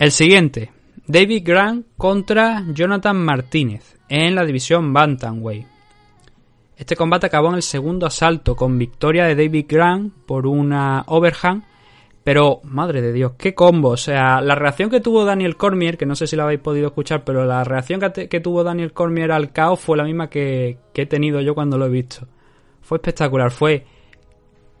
[0.00, 0.72] El siguiente,
[1.06, 5.66] David Grant contra Jonathan Martínez en la división Bantamweight.
[6.76, 11.64] Este combate acabó en el segundo asalto con victoria de David Grant por una overhand,
[12.22, 16.06] pero madre de Dios, qué combo, o sea, la reacción que tuvo Daniel Cormier, que
[16.06, 19.30] no sé si la habéis podido escuchar, pero la reacción que, que tuvo Daniel Cormier
[19.32, 22.26] al caos fue la misma que, que he tenido yo cuando lo he visto.
[22.82, 23.86] Fue espectacular, fue...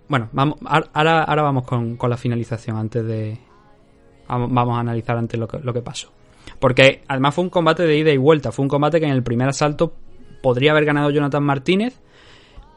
[0.08, 3.38] Bueno, vamos, ahora- ahora vamos con, con la finalización antes de...
[4.28, 6.10] Vamos, a analizar antes lo que, lo que pasó.
[6.58, 8.52] Porque además fue un combate de ida y vuelta.
[8.52, 9.94] Fue un combate que en el primer asalto
[10.42, 11.98] podría haber ganado Jonathan Martínez,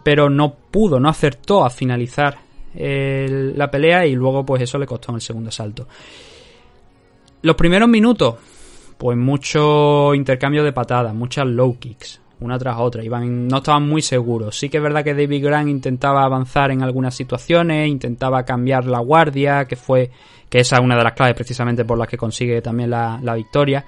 [0.03, 2.38] pero no pudo, no acertó a finalizar
[2.73, 5.88] la pelea y luego pues eso le costó en el segundo asalto.
[7.41, 8.35] Los primeros minutos,
[8.97, 13.04] pues mucho intercambio de patadas, muchas low kicks, una tras otra.
[13.04, 14.58] Iban, no estaban muy seguros.
[14.58, 18.99] Sí que es verdad que David Grant intentaba avanzar en algunas situaciones, intentaba cambiar la
[18.99, 20.10] guardia, que fue
[20.49, 23.36] que esa es una de las claves precisamente por las que consigue también la, la
[23.36, 23.86] victoria.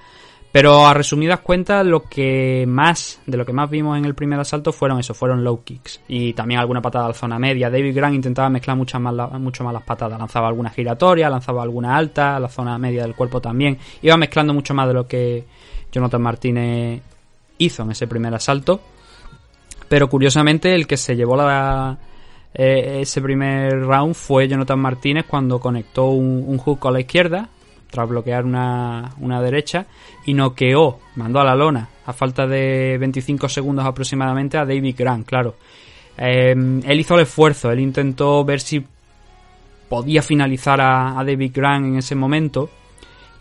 [0.52, 4.38] Pero a resumidas cuentas, lo que más, de lo que más vimos en el primer
[4.38, 6.02] asalto fueron eso, fueron low kicks.
[6.08, 7.70] Y también alguna patada a la zona media.
[7.70, 10.18] David Grant intentaba mezclar muchas más, mucho más las patadas.
[10.18, 13.78] Lanzaba alguna giratoria, lanzaba alguna alta, la zona media del cuerpo también.
[14.02, 15.46] Iba mezclando mucho más de lo que
[15.90, 17.00] Jonathan Martínez
[17.64, 18.80] hizo en ese primer asalto.
[19.88, 21.98] Pero curiosamente, el que se llevó la,
[22.54, 27.48] eh, ese primer round fue Jonathan Martínez cuando conectó un, un hook con la izquierda
[27.90, 29.86] tras bloquear una, una derecha
[30.24, 35.26] y noqueó, mandó a la lona a falta de 25 segundos aproximadamente a David Grant,
[35.26, 35.56] claro.
[36.16, 38.84] Eh, él hizo el esfuerzo, él intentó ver si
[39.88, 42.70] podía finalizar a, a David Grant en ese momento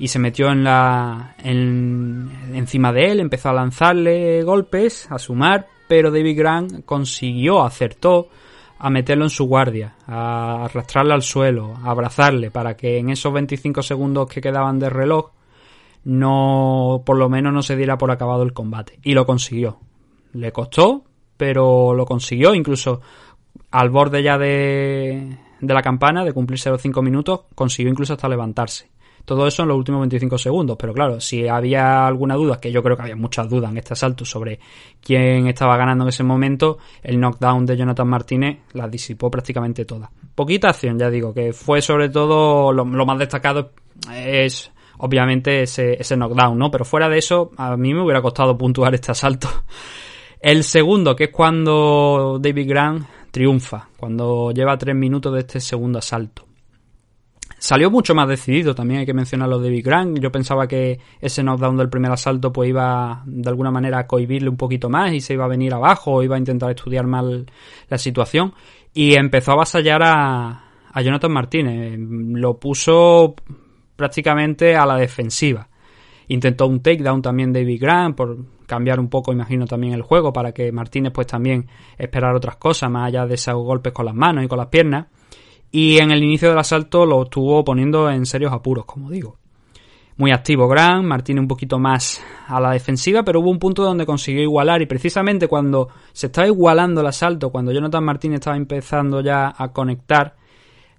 [0.02, 5.68] y se metió en la en- encima de él, empezó a lanzarle golpes, a sumar,
[5.88, 8.30] pero David Grant consiguió, acertó
[8.80, 13.32] a meterlo en su guardia, a arrastrarle al suelo, a abrazarle para que en esos
[13.32, 15.30] 25 segundos que quedaban de reloj
[16.04, 19.78] no por lo menos no se diera por acabado el combate y lo consiguió.
[20.34, 21.04] Le costó,
[21.38, 23.02] pero lo consiguió incluso
[23.70, 28.28] al borde ya de de la campana, de cumplirse los 5 minutos, consiguió incluso hasta
[28.28, 28.90] levantarse.
[29.26, 32.82] Todo eso en los últimos 25 segundos, pero claro, si había alguna duda, que yo
[32.82, 34.60] creo que había muchas dudas en este asalto sobre
[35.02, 40.10] quién estaba ganando en ese momento, el knockdown de Jonathan Martínez las disipó prácticamente todas.
[40.36, 43.72] Poquita acción, ya digo, que fue sobre todo lo, más destacado
[44.14, 46.72] es obviamente ese, ese knockdown, ¿no?
[46.72, 49.48] Pero fuera de eso, a mí me hubiera costado puntuar este asalto.
[50.42, 56.00] El segundo, que es cuando David Grant triunfa, cuando lleva tres minutos de este segundo
[56.00, 56.46] asalto.
[57.62, 60.20] Salió mucho más decidido, también hay que mencionarlo de David Grant.
[60.20, 64.50] Yo pensaba que ese knockdown del primer asalto pues iba de alguna manera a cohibirle
[64.50, 67.46] un poquito más y se iba a venir abajo o iba a intentar estudiar mal
[67.88, 68.56] la situación.
[68.96, 72.00] Y empezó a avasallar a, a Jonathan Martínez.
[72.00, 73.36] Lo puso
[73.96, 75.70] prácticamente a la defensiva.
[76.30, 80.52] Intentó un takedown también David Grant por cambiar un poco, imagino, también el juego para
[80.52, 81.68] que Martínez pues también
[82.00, 85.06] esperara otras cosas más allá de esos golpes con las manos y con las piernas.
[85.72, 89.38] Y en el inicio del asalto lo estuvo poniendo en serios apuros, como digo.
[90.18, 94.06] Muy activo Grant, Martínez un poquito más a la defensiva, pero hubo un punto donde
[94.06, 99.22] consiguió igualar y precisamente cuando se estaba igualando el asalto, cuando Jonathan Martínez estaba empezando
[99.22, 100.36] ya a conectar,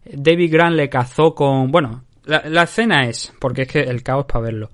[0.04, 1.70] David Grant le cazó con...
[1.70, 4.70] Bueno, la, escena es, porque es que el caos para verlo.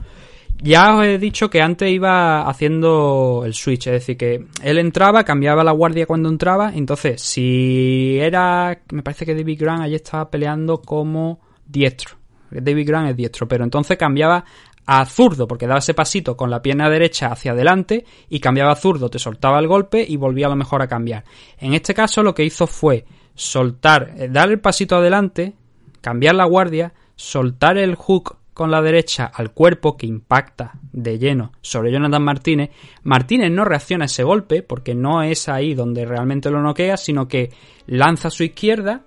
[0.61, 5.23] Ya os he dicho que antes iba haciendo el switch, es decir, que él entraba,
[5.23, 10.29] cambiaba la guardia cuando entraba, entonces si era, me parece que David Grant allí estaba
[10.29, 12.17] peleando como diestro,
[12.51, 14.45] David Grant es diestro, pero entonces cambiaba
[14.85, 18.77] a zurdo, porque daba ese pasito con la pierna derecha hacia adelante y cambiaba a
[18.77, 21.25] zurdo, te soltaba el golpe y volvía a lo mejor a cambiar.
[21.59, 25.55] En este caso lo que hizo fue soltar, eh, dar el pasito adelante,
[26.01, 31.53] cambiar la guardia, soltar el hook con la derecha al cuerpo que impacta de lleno
[31.61, 32.71] sobre Jonathan Martínez,
[33.05, 37.29] Martínez no reacciona a ese golpe porque no es ahí donde realmente lo noquea, sino
[37.29, 37.53] que
[37.87, 39.03] lanza a su izquierda,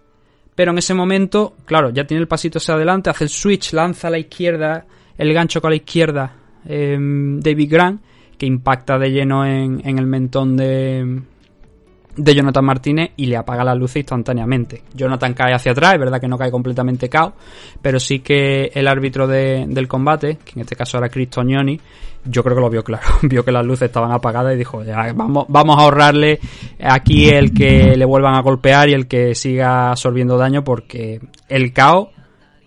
[0.56, 4.08] pero en ese momento, claro, ya tiene el pasito hacia adelante, hace el switch, lanza
[4.08, 4.86] a la izquierda,
[5.18, 6.34] el gancho con la izquierda
[6.66, 8.02] eh, David Grant,
[8.38, 11.24] que impacta de lleno en, en el mentón de,
[12.16, 14.84] de Jonathan Martínez y le apaga las luces instantáneamente.
[14.94, 17.34] Jonathan cae hacia atrás, es verdad que no cae completamente cao,
[17.82, 21.80] pero sí que el árbitro de- del combate, que en este caso era Chris Tognoni,
[22.26, 25.12] yo creo que lo vio claro, vio que las luces estaban apagadas y dijo, ya,
[25.14, 26.40] vamos, vamos a ahorrarle
[26.80, 31.20] aquí el que le vuelvan a golpear y el que siga absorbiendo daño porque
[31.50, 32.10] el caos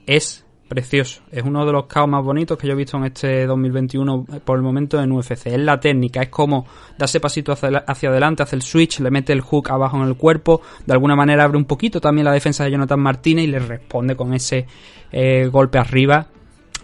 [0.07, 0.44] es
[0.75, 1.23] precioso.
[1.31, 4.57] Es uno de los caos más bonitos que yo he visto en este 2021 por
[4.57, 5.47] el momento en UFC.
[5.47, 6.67] Es la técnica, es como
[6.99, 10.17] darse pasito hacia, hacia adelante, hace el switch, le mete el hook abajo en el
[10.17, 13.61] cuerpo, de alguna manera abre un poquito también la defensa de Jonathan Martínez y le
[13.61, 14.67] responde con ese
[15.13, 16.27] eh, golpe arriba.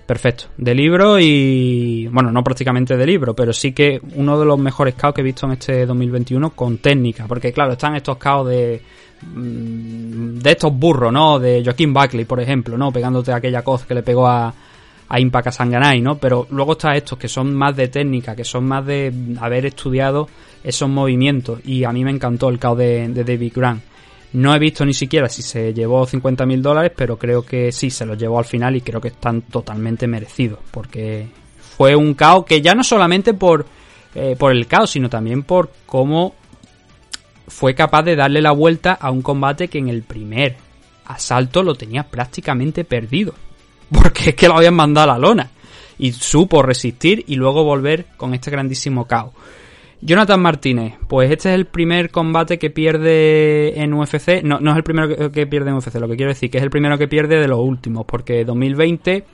[0.06, 4.58] Perfecto, de libro y bueno, no prácticamente de libro, pero sí que uno de los
[4.58, 8.48] mejores caos que he visto en este 2021 con técnica, porque claro, están estos caos
[8.48, 8.82] de
[9.22, 11.38] de estos burros, ¿no?
[11.38, 12.92] De Joaquín Buckley, por ejemplo, ¿no?
[12.92, 14.52] Pegándote aquella coz que le pegó a,
[15.08, 16.16] a Impact Sanganay, ¿no?
[16.18, 20.28] Pero luego está estos que son más de técnica, que son más de haber estudiado
[20.62, 21.60] esos movimientos.
[21.64, 23.82] Y a mí me encantó el caos de, de David Grant.
[24.32, 27.90] No he visto ni siquiera si se llevó 50 mil dólares, pero creo que sí,
[27.90, 30.60] se los llevó al final y creo que están totalmente merecidos.
[30.70, 31.26] Porque
[31.58, 33.66] fue un caos que ya no solamente por,
[34.14, 36.34] eh, por el caos, sino también por cómo
[37.50, 40.56] fue capaz de darle la vuelta a un combate que en el primer
[41.04, 43.34] asalto lo tenía prácticamente perdido.
[43.90, 45.50] Porque es que lo habían mandado a la lona.
[45.98, 49.32] Y supo resistir y luego volver con este grandísimo caos.
[50.02, 54.42] Jonathan Martínez, pues este es el primer combate que pierde en UFC.
[54.42, 56.64] No, no es el primero que, pierde en UFC, lo que quiero decir que es
[56.64, 59.24] el primero que pierde de los últimos, porque 2020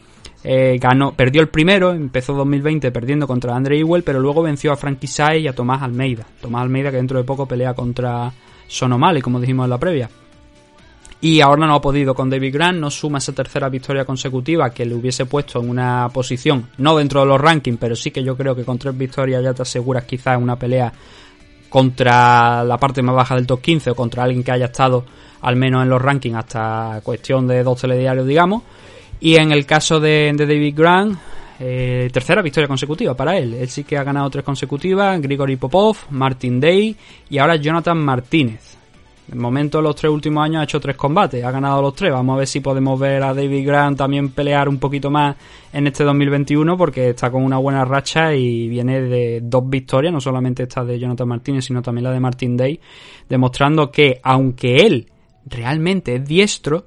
[0.49, 4.77] eh, ganó, perdió el primero, empezó 2020 perdiendo contra Andre Ewell, pero luego venció a
[4.77, 6.25] Frankie Sai y a Tomás Almeida.
[6.41, 8.33] Tomás Almeida que dentro de poco pelea contra
[8.69, 10.09] Sonomali, como dijimos en la previa.
[11.21, 14.87] Y ahora no ha podido con David Grant, no suma esa tercera victoria consecutiva que
[14.87, 18.37] le hubiese puesto en una posición, no dentro de los rankings, pero sí que yo
[18.37, 20.93] creo que con tres victorias ya te aseguras quizás una pelea
[21.69, 25.05] contra la parte más baja del top 15 o contra alguien que haya estado
[25.41, 28.63] al menos en los rankings hasta cuestión de dos telediarios, digamos.
[29.21, 31.19] Y en el caso de, de David Grant,
[31.59, 33.55] eh, tercera victoria consecutiva para él.
[33.55, 36.95] Él sí que ha ganado tres consecutivas, Grigory Popov, Martin Day
[37.31, 38.77] y ahora Jonathan Martínez.
[39.27, 42.13] De momento, los tres últimos años ha hecho tres combates, ha ganado los tres.
[42.13, 45.35] Vamos a ver si podemos ver a David Grant también pelear un poquito más
[45.73, 50.21] en este 2021, porque está con una buena racha y viene de dos victorias, no
[50.21, 52.79] solamente esta de Jonathan Martínez, sino también la de Martin Day,
[53.29, 55.11] demostrando que, aunque él
[55.45, 56.85] realmente es diestro,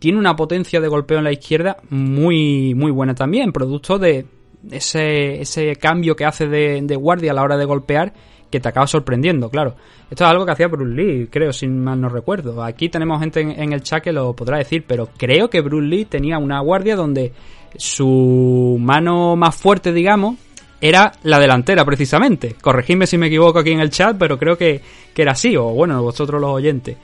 [0.00, 4.26] tiene una potencia de golpeo en la izquierda muy, muy buena también, producto de
[4.70, 8.12] ese, ese cambio que hace de, de guardia a la hora de golpear
[8.50, 9.76] que te acaba sorprendiendo, claro.
[10.10, 12.64] Esto es algo que hacía Bruce Lee, creo, si mal no recuerdo.
[12.64, 16.04] Aquí tenemos gente en, el chat que lo podrá decir, pero creo que Bruce Lee
[16.06, 17.32] tenía una guardia donde
[17.76, 20.36] su mano más fuerte, digamos,
[20.80, 22.56] era la delantera, precisamente.
[22.60, 24.80] Corregidme si me equivoco aquí en el chat, pero creo que,
[25.14, 26.96] que era así, o bueno, vosotros los oyentes.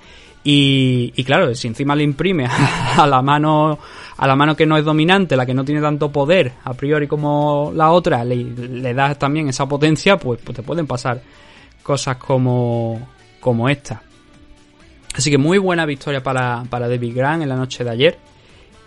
[0.48, 2.46] Y, y claro, si encima le imprime
[2.96, 3.80] a la mano
[4.16, 7.08] a la mano que no es dominante, la que no tiene tanto poder a priori
[7.08, 11.20] como la otra, le, le das también esa potencia, pues, pues te pueden pasar
[11.82, 13.08] cosas como,
[13.40, 14.00] como esta.
[15.16, 18.18] Así que muy buena victoria para, para David Grant en la noche de ayer.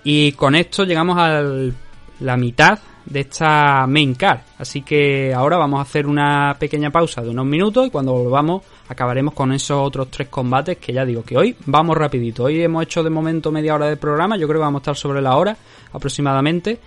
[0.05, 1.43] Y con esto llegamos a
[2.22, 4.39] la mitad de esta main card.
[4.57, 8.64] Así que ahora vamos a hacer una pequeña pausa de unos minutos y cuando volvamos
[8.89, 12.45] acabaremos con esos otros tres combates que ya digo que hoy vamos rapidito.
[12.45, 14.95] Hoy hemos hecho de momento media hora de programa, yo creo que vamos a estar
[14.97, 15.55] sobre la hora
[15.93, 16.79] aproximadamente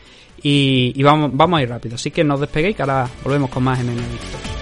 [0.42, 1.94] y, vamos, vamos a ir rápido.
[1.94, 4.61] Así que no despeguéis que ahora volvemos con más MMA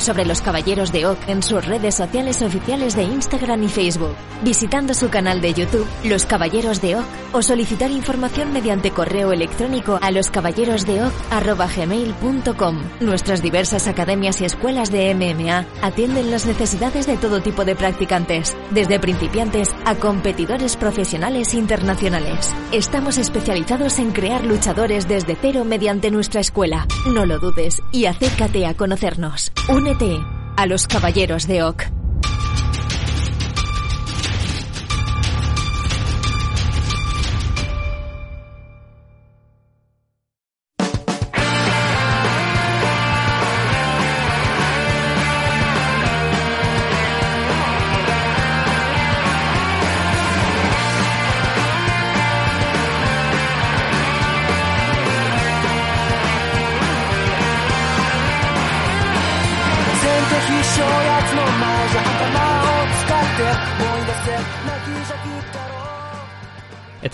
[0.00, 4.94] sobre los Caballeros de Oak en sus redes sociales oficiales de Instagram y Facebook, visitando
[4.94, 10.10] su canal de YouTube, Los Caballeros de Oak, o solicitar información mediante correo electrónico a
[10.10, 12.82] loscaballerosdeoc.gmail.com.
[12.98, 18.56] Nuestras diversas academias y escuelas de MMA atienden las necesidades de todo tipo de practicantes,
[18.72, 22.52] desde principiantes a competidores profesionales internacionales.
[22.72, 26.88] Estamos especializados en crear luchadores desde cero mediante nuestra escuela.
[27.14, 29.52] No lo dudes y acércate a conocernos.
[29.68, 30.20] Únete
[30.56, 31.99] a los Caballeros de Oak.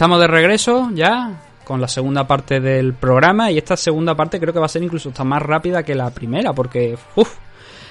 [0.07, 1.33] Estamos de regreso ya
[1.65, 4.85] con la segunda parte del programa y esta segunda parte creo que va a ser
[4.85, 7.35] incluso hasta más rápida que la primera porque uff,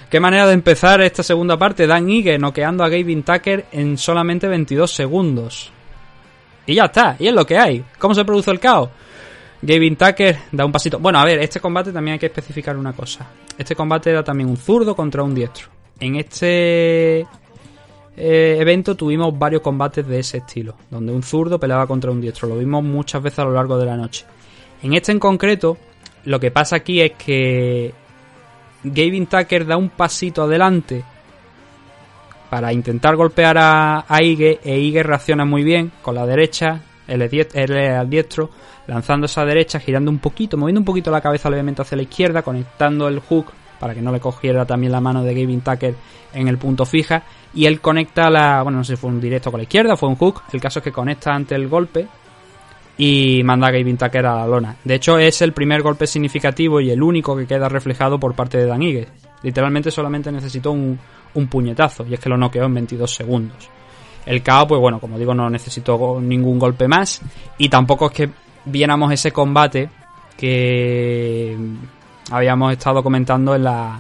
[0.10, 1.86] qué manera de empezar esta segunda parte.
[1.86, 5.74] Dan Ige noqueando a Gavin Tucker en solamente 22 segundos.
[6.66, 7.84] Y ya está, y es lo que hay.
[8.00, 8.92] ¿Cómo se produce el caos?
[9.62, 11.00] Gavin Tucker da un pasito.
[11.00, 13.28] Bueno, a ver, este combate también hay que especificar una cosa.
[13.58, 15.68] Este combate era también un zurdo contra un diestro.
[16.00, 17.28] En este
[18.18, 22.48] eh, evento tuvimos varios combates de ese estilo, donde un zurdo peleaba contra un diestro.
[22.48, 24.26] Lo vimos muchas veces a lo largo de la noche.
[24.82, 25.78] En este en concreto,
[26.26, 27.94] lo que pasa aquí es que
[28.84, 31.04] Gavin Tucker da un pasito adelante
[32.50, 37.22] para intentar golpear a, a Ige e Ige reacciona muy bien con la derecha, él
[37.22, 38.50] es, al diestro,
[38.88, 42.44] lanzando esa derecha, girando un poquito, moviendo un poquito la cabeza levemente hacia la izquierda,
[42.44, 45.96] conectando el hook para que no le cogiera también la mano de Gavin Tucker
[46.34, 47.24] en el punto fija
[47.54, 50.10] y él conecta la, bueno, no sé si fue un directo con la izquierda, fue
[50.10, 52.08] un hook, el caso es que conecta ante el golpe
[52.98, 54.76] y manda a Gavin Tucker a la lona.
[54.84, 58.58] De hecho, es el primer golpe significativo y el único que queda reflejado por parte
[58.58, 59.08] de Dan Ige.
[59.44, 60.98] Literalmente solamente necesitó un,
[61.34, 63.70] un puñetazo y es que lo noqueó en 22 segundos.
[64.26, 67.22] El KO, pues bueno, como digo, no necesitó ningún golpe más
[67.58, 68.30] y tampoco es que
[68.66, 69.90] viéramos ese combate
[70.36, 71.56] que
[72.32, 74.00] habíamos estado comentando en la,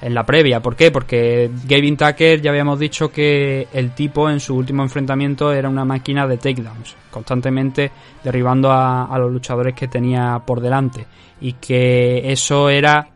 [0.00, 0.60] en la previa.
[0.60, 0.90] ¿Por qué?
[0.90, 5.84] Porque Gavin Tucker ya habíamos dicho que el tipo en su último enfrentamiento era una
[5.84, 7.90] máquina de takedowns, constantemente
[8.22, 11.06] derribando a, a los luchadores que tenía por delante.
[11.40, 13.08] Y que eso era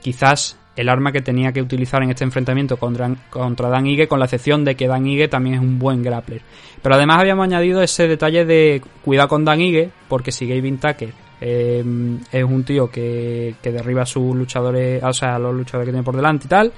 [0.00, 4.18] quizás el arma que tenía que utilizar en este enfrentamiento contra, contra Dan Ige, con
[4.18, 6.42] la excepción de que Dan Ige también es un buen grappler.
[6.82, 11.25] Pero además habíamos añadido ese detalle de cuidado con Dan Ige, porque si Gavin Tucker
[11.40, 11.84] eh,
[12.32, 15.92] es un tío que, que derriba a sus luchadores, o sea, a los luchadores que
[15.92, 16.72] tiene por delante y tal,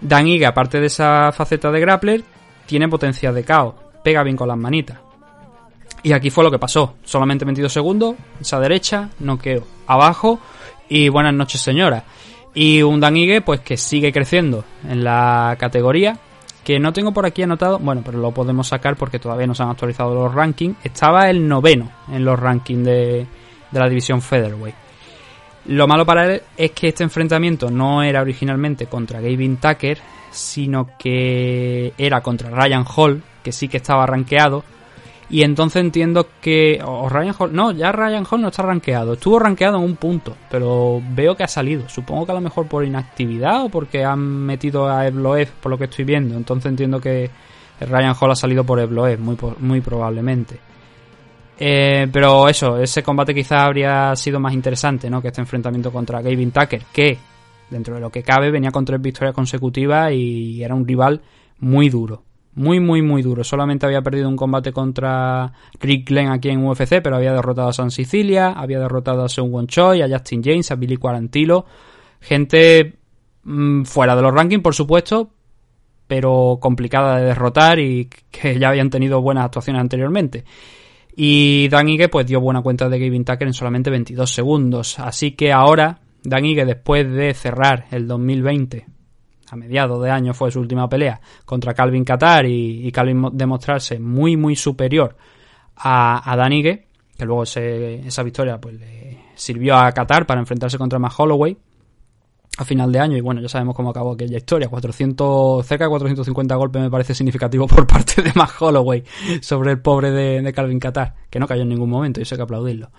[0.00, 2.24] Dan Ige, aparte de esa faceta de grappler,
[2.66, 4.98] tiene potencia de caos, pega bien con las manitas.
[6.02, 6.94] Y aquí fue lo que pasó.
[7.04, 9.64] Solamente 22 segundos, esa derecha, noqueo.
[9.86, 10.38] Abajo
[10.88, 12.04] y buenas noches señora.
[12.54, 16.18] Y un Dan Ige, pues que sigue creciendo en la categoría.
[16.64, 19.62] Que no tengo por aquí anotado, bueno, pero lo podemos sacar porque todavía no se
[19.62, 20.76] han actualizado los rankings.
[20.84, 23.26] Estaba el noveno en los rankings de,
[23.70, 24.74] de la división Featherweight.
[25.66, 29.98] Lo malo para él es que este enfrentamiento no era originalmente contra Gavin Tucker,
[30.30, 34.64] sino que era contra Ryan Hall, que sí que estaba rankeado.
[35.30, 36.80] Y entonces entiendo que.
[36.82, 37.54] O Ryan Hall.
[37.54, 39.12] No, ya Ryan Hall no está rankeado.
[39.12, 41.86] Estuvo rankeado en un punto, pero veo que ha salido.
[41.88, 45.76] Supongo que a lo mejor por inactividad o porque han metido a Evloev, por lo
[45.76, 46.34] que estoy viendo.
[46.34, 47.30] Entonces entiendo que
[47.80, 50.60] Ryan Hall ha salido por Evloev, muy, muy probablemente.
[51.58, 55.20] Eh, pero eso, ese combate quizás habría sido más interesante, ¿no?
[55.20, 57.18] Que este enfrentamiento contra Gavin Tucker, que
[57.68, 61.20] dentro de lo que cabe venía con tres victorias consecutivas y era un rival
[61.58, 62.22] muy duro.
[62.54, 63.44] Muy, muy, muy duro.
[63.44, 67.72] Solamente había perdido un combate contra Rick Glenn aquí en UFC, pero había derrotado a
[67.72, 71.66] San Sicilia, había derrotado a Seung Won Choi, a Justin James, a Billy Quarantilo.
[72.20, 72.96] Gente
[73.44, 75.30] mm, fuera de los rankings, por supuesto,
[76.08, 80.44] pero complicada de derrotar y que ya habían tenido buenas actuaciones anteriormente.
[81.20, 85.00] Y Dan Ige pues dio buena cuenta de Gavin Tucker en solamente 22 segundos.
[85.00, 88.86] Así que ahora Dan Ige después de cerrar el 2020,
[89.50, 93.98] a mediados de año fue su última pelea contra Calvin Qatar y, Calvin mo- demostrarse
[93.98, 95.16] muy muy superior
[95.76, 100.78] a, Dan Ige, que luego ese- esa victoria pues le sirvió a Qatar para enfrentarse
[100.78, 101.56] contra Matt Holloway
[102.58, 104.68] a final de año y bueno, ya sabemos cómo acabó aquella historia.
[104.68, 109.04] 400, cerca de 450 golpes me parece significativo por parte de Matt Holloway
[109.40, 112.34] sobre el pobre de, de Calvin Qatar, que no cayó en ningún momento y eso
[112.34, 112.90] hay que aplaudirlo.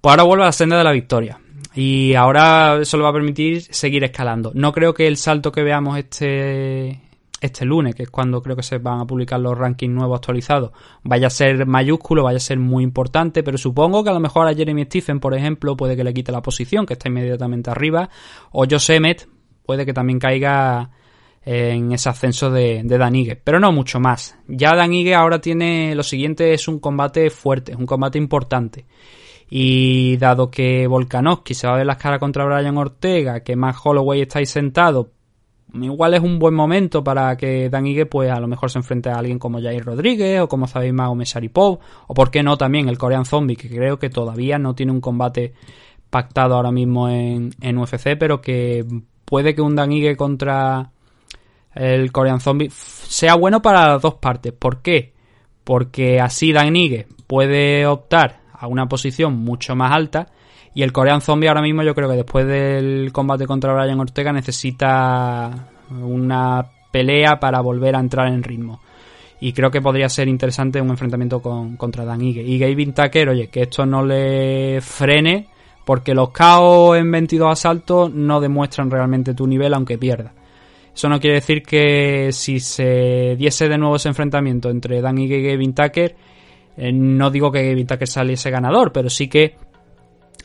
[0.00, 1.40] Pues ahora vuelve a la senda de la victoria.
[1.74, 4.50] Y ahora eso le va a permitir seguir escalando.
[4.54, 7.00] No creo que el salto que veamos este,
[7.40, 10.72] este lunes, que es cuando creo que se van a publicar los rankings nuevos actualizados,
[11.02, 14.48] vaya a ser mayúsculo, vaya a ser muy importante, pero supongo que a lo mejor
[14.48, 18.08] a Jeremy Stephen, por ejemplo, puede que le quite la posición, que está inmediatamente arriba,
[18.52, 18.90] o Josh
[19.64, 20.90] puede que también caiga
[21.44, 24.36] en ese ascenso de, de Dan Ige, pero no mucho más.
[24.48, 28.84] Ya Dan Ige ahora tiene lo siguiente, es un combate fuerte, es un combate importante.
[29.50, 33.76] Y dado que Volkanovski se va a ver las caras contra Brian Ortega, que más
[33.82, 35.12] Holloway está ahí sentado,
[35.74, 39.10] igual es un buen momento para que Dan Ige pues a lo mejor se enfrente
[39.10, 42.98] a alguien como Jair Rodríguez o como Zabit Mesaripov o por qué no también el
[42.98, 45.52] Korean Zombie que creo que todavía no tiene un combate
[46.10, 48.84] pactado ahora mismo en, en UFC pero que
[49.24, 50.90] puede que un Dan Ige contra
[51.74, 54.52] el Korean Zombie sea bueno para las dos partes.
[54.52, 55.14] ¿Por qué?
[55.64, 60.28] Porque así Dan Ige puede optar a una posición mucho más alta
[60.74, 64.32] y el Korean Zombie ahora mismo yo creo que después del combate contra Brian Ortega
[64.32, 68.80] necesita una pelea para volver a entrar en ritmo.
[69.40, 72.42] Y creo que podría ser interesante un enfrentamiento con, contra Dan Ige.
[72.42, 75.48] Y Gavin Tucker, oye, que esto no le frene,
[75.84, 80.32] porque los KO en 22 asaltos no demuestran realmente tu nivel aunque pierda.
[80.92, 85.38] Eso no quiere decir que si se diese de nuevo ese enfrentamiento entre Dan Ige
[85.38, 86.16] y Gavin Tucker,
[86.76, 89.54] eh, no digo que Gavin Tucker saliese ganador, pero sí que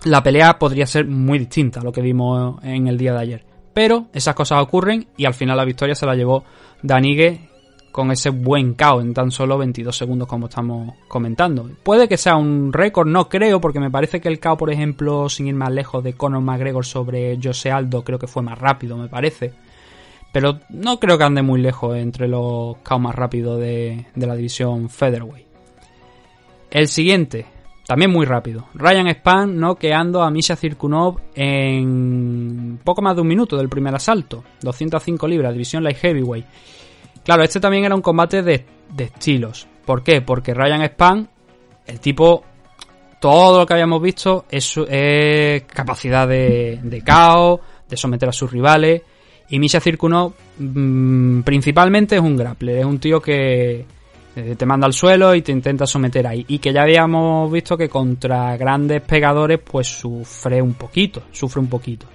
[0.03, 3.45] la pelea podría ser muy distinta a lo que vimos en el día de ayer.
[3.73, 6.43] Pero esas cosas ocurren y al final la victoria se la llevó
[6.81, 7.49] Dan Ige
[7.91, 11.69] con ese buen KO en tan solo 22 segundos como estamos comentando.
[11.83, 15.29] Puede que sea un récord, no creo, porque me parece que el KO, por ejemplo,
[15.29, 18.97] sin ir más lejos, de Conor McGregor sobre Jose Aldo, creo que fue más rápido,
[18.97, 19.53] me parece.
[20.31, 24.35] Pero no creo que ande muy lejos entre los KO más rápidos de, de la
[24.35, 25.45] división Featherweight.
[26.71, 27.45] El siguiente,
[27.93, 28.65] también muy rápido.
[28.73, 34.43] Ryan Span noqueando a Misha Cirkunov en poco más de un minuto del primer asalto.
[34.63, 36.43] 205 libras, división light heavyweight.
[37.23, 39.67] Claro, este también era un combate de, de estilos.
[39.85, 40.21] ¿Por qué?
[40.21, 41.29] Porque Ryan Span,
[41.85, 42.43] el tipo,
[43.21, 48.51] todo lo que habíamos visto es, es capacidad de, de caos, de someter a sus
[48.51, 49.03] rivales.
[49.49, 53.85] Y Misha Cirkunov mm, principalmente es un grappler, es un tío que
[54.35, 56.45] eh, te manda al suelo y te intenta someter ahí.
[56.47, 61.67] Y que ya habíamos visto que contra grandes pegadores pues sufre un poquito, sufre un
[61.67, 62.07] poquito.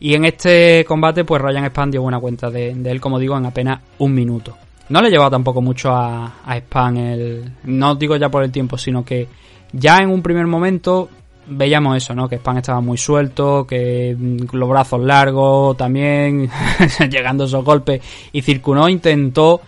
[0.00, 3.46] Y en este combate, pues Ryan Span dio buena cuenta de, él, como digo, en
[3.46, 4.56] apenas un minuto.
[4.88, 7.52] No le llevaba tampoco mucho a, a Span el.
[7.64, 9.26] No digo ya por el tiempo, sino que
[9.72, 11.08] ya en un primer momento
[11.48, 12.28] veíamos eso, ¿no?
[12.28, 16.50] Que Span estaba muy suelto, que mm, los brazos largos también,
[17.10, 18.02] llegando esos golpes.
[18.32, 19.60] Y Circunó intentó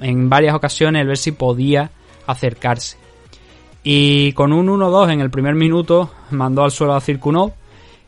[0.00, 1.90] en varias ocasiones ver si podía
[2.26, 2.96] acercarse.
[3.82, 7.52] Y con un 1-2 en el primer minuto mandó al suelo a Circunó,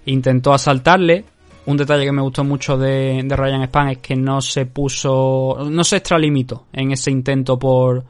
[0.06, 1.24] intentó asaltarle.
[1.66, 5.58] Un detalle que me gustó mucho de, de Ryan Span es que no se puso,
[5.68, 8.04] no se extralimitó en ese intento por,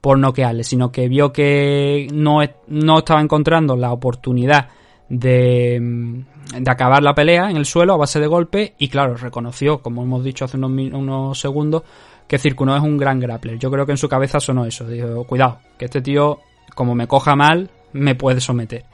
[0.00, 4.68] por noquearle, sino que vio que no, no estaba encontrando la oportunidad
[5.08, 6.24] de,
[6.58, 10.02] de acabar la pelea en el suelo a base de golpe y claro, reconoció, como
[10.02, 11.82] hemos dicho hace unos segundos,
[12.26, 13.58] que Circuno es un gran grappler.
[13.58, 16.40] Yo creo que en su cabeza sonó eso, dijo, cuidado, que este tío,
[16.74, 18.84] como me coja mal, me puede someter.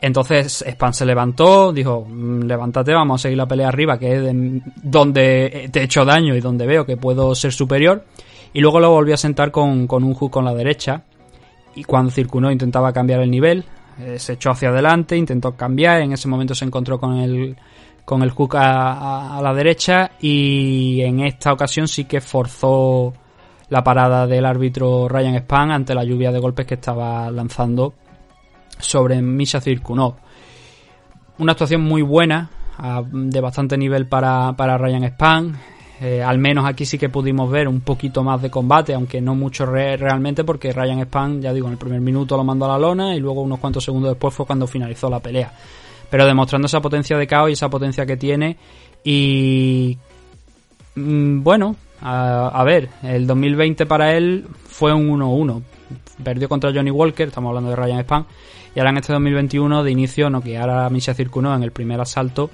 [0.00, 4.22] Entonces Span se levantó, dijo, "Mm, levántate, vamos a seguir la pelea arriba, que es
[4.22, 8.04] de- donde te he hecho daño y donde veo que puedo ser superior.
[8.52, 11.02] Y luego lo volvió a sentar con, un hook con la derecha.
[11.74, 13.64] Y cuando circuló intentaba cambiar el nivel,
[14.00, 17.56] eh, se echó hacia adelante, intentó cambiar, en ese momento se encontró con el,
[18.08, 23.12] con el hook a, la derecha y en esta ocasión sí que forzó
[23.68, 27.92] la parada del árbitro Ryan Span ante la lluvia de golpes que estaba lanzando
[28.78, 30.14] sobre Misha Cirkunov.
[31.36, 32.48] Una actuación muy buena,
[33.12, 35.58] de bastante nivel para, para Ryan Span.
[36.00, 39.34] Eh, al menos aquí sí que pudimos ver un poquito más de combate, aunque no
[39.34, 42.68] mucho re- realmente, porque Ryan Span, ya digo, en el primer minuto lo mandó a
[42.68, 45.52] la lona y luego unos cuantos segundos después fue cuando finalizó la pelea.
[46.10, 48.56] Pero demostrando esa potencia de caos y esa potencia que tiene.
[49.04, 49.98] Y
[50.98, 55.62] Mm, Bueno, a, ver, el 2020 para él fue un 1-1.
[56.22, 58.26] Perdió contra Johnny Walker, estamos hablando de Ryan Span.
[58.74, 62.50] Y ahora en este 2021 de inicio noquear a Misha Circunov en el primer asalto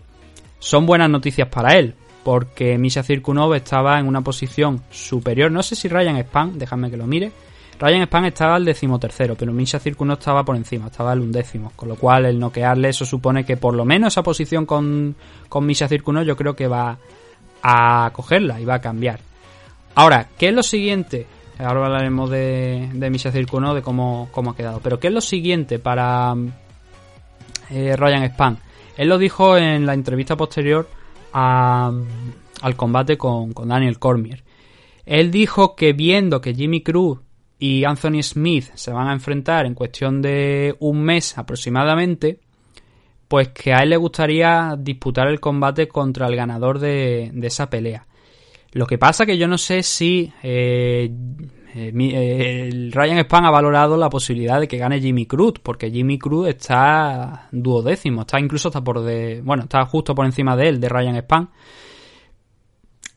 [0.59, 1.94] son buenas noticias para él.
[2.22, 5.50] Porque Misha Circunov estaba en una posición superior.
[5.50, 7.32] No sé si Ryan Span, déjame que lo mire.
[7.79, 11.72] Ryan Span estaba al decimotercero, pero Misha Circunov estaba por encima, estaba al undécimo.
[11.75, 15.14] Con lo cual, el noquearle, eso supone que por lo menos esa posición con,
[15.49, 16.97] con Misha Circunov yo creo que va
[17.62, 19.20] a cogerla y va a cambiar.
[19.97, 21.27] Ahora, ¿qué es lo siguiente?
[21.59, 24.81] Ahora hablaremos de, de Misha Circuno, de cómo, cómo ha quedado.
[24.83, 26.35] Pero ¿qué es lo siguiente para
[27.70, 28.59] eh, Ryan Span?
[28.97, 30.89] Él lo dijo en la entrevista posterior
[31.33, 31.93] a-
[32.62, 34.43] al combate con, con Daniel Cormier.
[35.07, 37.18] Él dijo que viendo que Jimmy Cruz
[37.64, 42.38] y Anthony Smith se van a enfrentar en cuestión de un mes aproximadamente,
[43.26, 48.06] pues que a él le gustaría disputar el combate contra el ganador de, esa pelea.
[48.72, 51.10] Lo que pasa que yo no sé si eh,
[51.74, 56.18] eh, eh, Ryan Span ha valorado la posibilidad de que gane Jimmy Cruz, porque Jimmy
[56.18, 60.80] Cruz está duodécimo, está incluso hasta por de, bueno, está justo por encima de él,
[60.80, 61.48] de Ryan Span.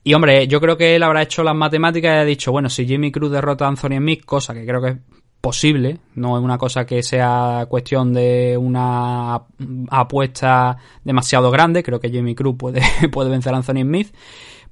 [0.08, 2.88] Y hombre, yo creo que él habrá hecho las matemáticas y ha dicho, bueno, si
[2.88, 4.98] Jimmy Cruz derrota a Anthony Smith, cosa que creo que es
[5.42, 9.42] posible, no es una cosa que sea cuestión de una
[9.90, 12.82] apuesta demasiado grande, creo que Jimmy Cruz puede,
[13.12, 14.16] puede vencer a Anthony Smith.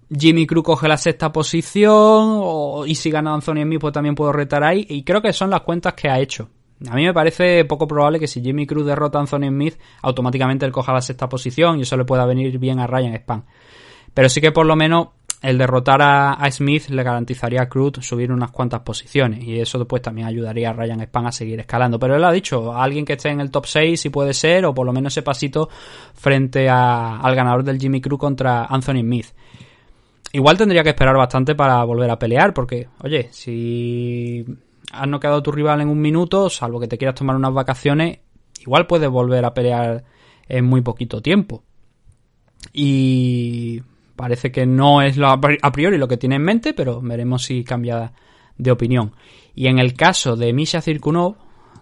[0.09, 4.63] Jimmy Cruz coge la sexta posición y si gana Anthony Smith pues también puedo retar
[4.63, 6.47] ahí y creo que son las cuentas que ha hecho.
[6.89, 10.65] A mí me parece poco probable que si Jimmy Cruz derrota a Anthony Smith automáticamente
[10.65, 13.43] él coja la sexta posición y eso le pueda venir bien a Ryan Span.
[14.13, 15.09] Pero sí que por lo menos
[15.41, 20.01] el derrotar a, Smith le garantizaría a Cruz subir unas cuantas posiciones y eso después
[20.01, 21.99] también ayudaría a Ryan Span a seguir escalando.
[21.99, 24.73] Pero él ha dicho, alguien que esté en el top 6 si puede ser o
[24.73, 25.69] por lo menos ese pasito
[26.13, 29.27] frente al ganador del Jimmy Cruz contra Anthony Smith.
[30.31, 34.43] Igual tendría que esperar bastante para volver a pelear, porque, oye, si
[34.91, 38.19] has noqueado a tu rival en un minuto, salvo que te quieras tomar unas vacaciones,
[38.59, 40.03] igual puedes volver a pelear
[40.49, 41.63] en muy poquito tiempo.
[42.73, 43.81] Y
[44.15, 47.43] parece que no es a pri- a priori lo que tiene en mente, pero veremos
[47.43, 48.13] si cambia
[48.57, 49.13] de opinión.
[49.53, 51.35] Y en el caso de Misha Cirkunov,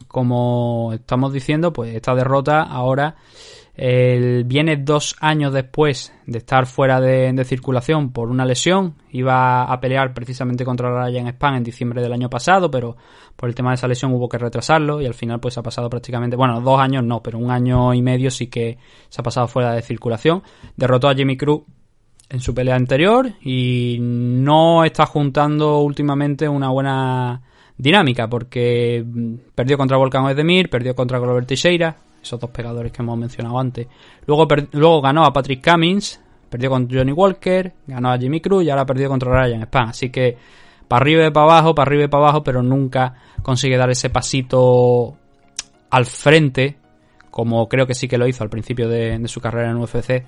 [0.08, 3.16] como estamos diciendo, pues esta derrota ahora
[3.76, 8.96] viene dos años después de estar fuera de, de circulación por una lesión.
[9.12, 12.96] Iba a pelear precisamente contra Ryan Span en diciembre del año pasado, pero
[13.36, 15.90] por el tema de esa lesión hubo que retrasarlo y al final pues ha pasado
[15.90, 18.78] prácticamente, bueno, dos años no, pero un año y medio sí que
[19.10, 20.44] se ha pasado fuera de circulación.
[20.78, 21.64] Derrotó a Jimmy Cruz
[22.34, 27.40] en su pelea anterior y no está juntando últimamente una buena
[27.78, 33.04] dinámica porque mm, perdió contra Volkan Ozdemir, perdió contra Glover Teixeira, esos dos pegadores que
[33.04, 33.88] hemos mencionado antes.
[34.26, 36.20] Luego, luego ganó a Patrick Cummins,
[36.50, 39.90] perdió contra Johnny Walker, ganó a Jimmy Cruz y ahora perdió contra Ryan Span.
[39.90, 40.36] Así que
[40.88, 43.14] para arriba y para abajo, para arriba y para abajo, pero nunca
[43.44, 45.16] consigue dar ese pasito
[45.92, 46.78] al frente,
[47.30, 50.24] como creo que sí que lo hizo al principio de, de su carrera en UFC,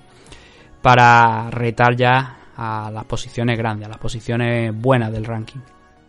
[0.86, 5.58] para retar ya a las posiciones grandes, a las posiciones buenas del ranking.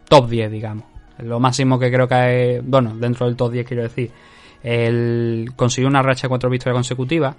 [0.07, 0.85] Top 10, digamos.
[1.17, 4.11] Lo máximo que creo que es, bueno, dentro del top 10 quiero decir,
[4.61, 7.35] él consiguió una racha de cuatro victorias consecutivas.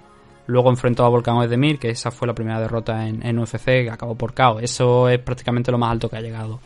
[0.47, 3.89] Luego enfrentó a Volcán Ozdemir, que esa fue la primera derrota en, en UFC, que
[3.89, 4.59] acabó por KO.
[4.59, 6.59] Eso es prácticamente lo más alto que ha llegado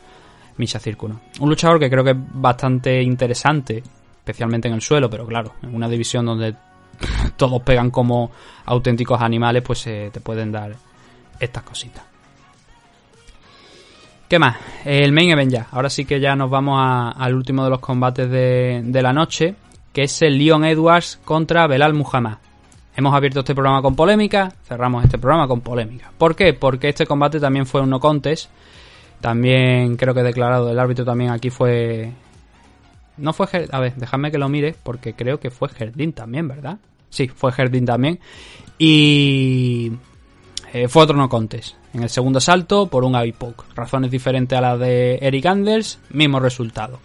[0.57, 1.21] Misha Circuno.
[1.39, 3.84] Un luchador que creo que es bastante interesante,
[4.17, 6.55] especialmente en el suelo, pero claro, en una división donde
[7.37, 8.31] todos pegan como
[8.65, 10.75] auténticos animales, pues eh, te pueden dar
[11.39, 12.03] estas cositas.
[14.27, 14.57] ¿Qué más?
[14.85, 15.67] El main event ya.
[15.71, 16.81] Ahora sí que ya nos vamos
[17.15, 19.55] al último de los combates de, de la noche,
[19.91, 22.37] que es el Leon Edwards contra Belal Muhammad.
[22.95, 26.11] Hemos abierto este programa con polémica, cerramos este programa con polémica.
[26.17, 26.53] ¿Por qué?
[26.53, 28.49] Porque este combate también fue un no contest.
[29.19, 32.11] También creo que declarado el árbitro también aquí fue...
[33.18, 33.47] No fue...
[33.72, 36.78] A ver, dejadme que lo mire, porque creo que fue Jardín también, ¿verdad?
[37.09, 38.20] Sí, fue Jardín también.
[38.78, 39.91] Y...
[40.74, 41.76] eh, fue otro no contest.
[41.93, 43.64] En el segundo salto, por un eye poke.
[43.76, 46.99] Razones diferentes a las de Eric Anders, mismo resultado.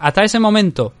[0.00, 0.94] Hasta ese momento,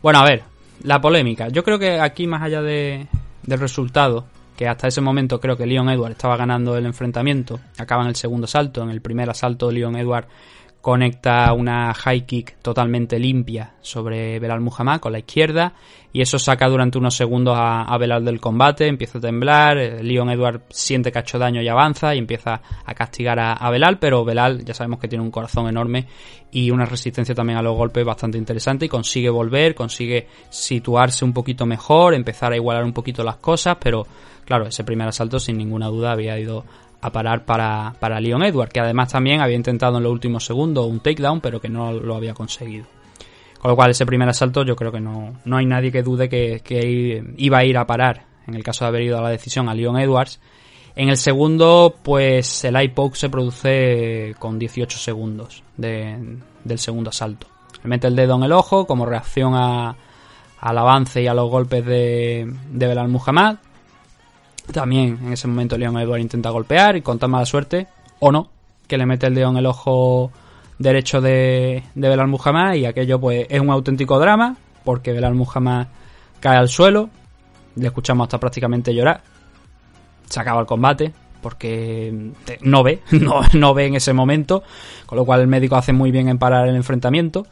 [0.00, 0.44] bueno, a ver,
[0.82, 1.48] la polémica.
[1.48, 3.06] Yo creo que aquí, más allá de,
[3.42, 4.24] del resultado,
[4.56, 8.16] que hasta ese momento creo que Leon Edward estaba ganando el enfrentamiento, acaba en el
[8.16, 8.82] segundo salto.
[8.82, 10.26] En el primer asalto, Leon Edward
[10.84, 15.72] conecta una high kick totalmente limpia sobre Belal Muhammad con la izquierda
[16.12, 20.02] y eso saca durante unos segundos a, a Belal del combate, empieza a temblar, eh,
[20.02, 23.70] Leon Edward siente que ha hecho daño y avanza y empieza a castigar a, a
[23.70, 26.06] Belal, pero Belal ya sabemos que tiene un corazón enorme
[26.52, 31.32] y una resistencia también a los golpes bastante interesante y consigue volver, consigue situarse un
[31.32, 34.06] poquito mejor, empezar a igualar un poquito las cosas, pero
[34.44, 36.66] claro, ese primer asalto sin ninguna duda había ido
[37.06, 40.86] a parar para, para Leon Edward, que además también había intentado en los últimos segundos
[40.86, 42.86] un takedown, pero que no lo había conseguido.
[43.60, 46.28] Con lo cual, ese primer asalto yo creo que no, no hay nadie que dude
[46.28, 49.28] que, que iba a ir a parar, en el caso de haber ido a la
[49.30, 50.40] decisión, a Leon Edwards.
[50.96, 57.10] En el segundo, pues el eye poke se produce con 18 segundos de- del segundo
[57.10, 57.48] asalto.
[57.82, 59.96] Le mete el dedo en el ojo como reacción a-
[60.60, 63.56] al avance y a los golpes de, de Belal Muhammad.
[64.72, 67.86] También en ese momento Leon Edward intenta golpear y con tan mala suerte,
[68.20, 68.50] o no,
[68.86, 70.30] que le mete el dedo en el ojo
[70.78, 75.86] derecho de, de Belal Muhammad y aquello pues es un auténtico drama porque Belal Muhammad
[76.40, 77.10] cae al suelo,
[77.76, 79.22] le escuchamos hasta prácticamente llorar,
[80.28, 84.62] se acaba el combate porque no ve, no, no ve en ese momento,
[85.06, 87.46] con lo cual el médico hace muy bien en parar el enfrentamiento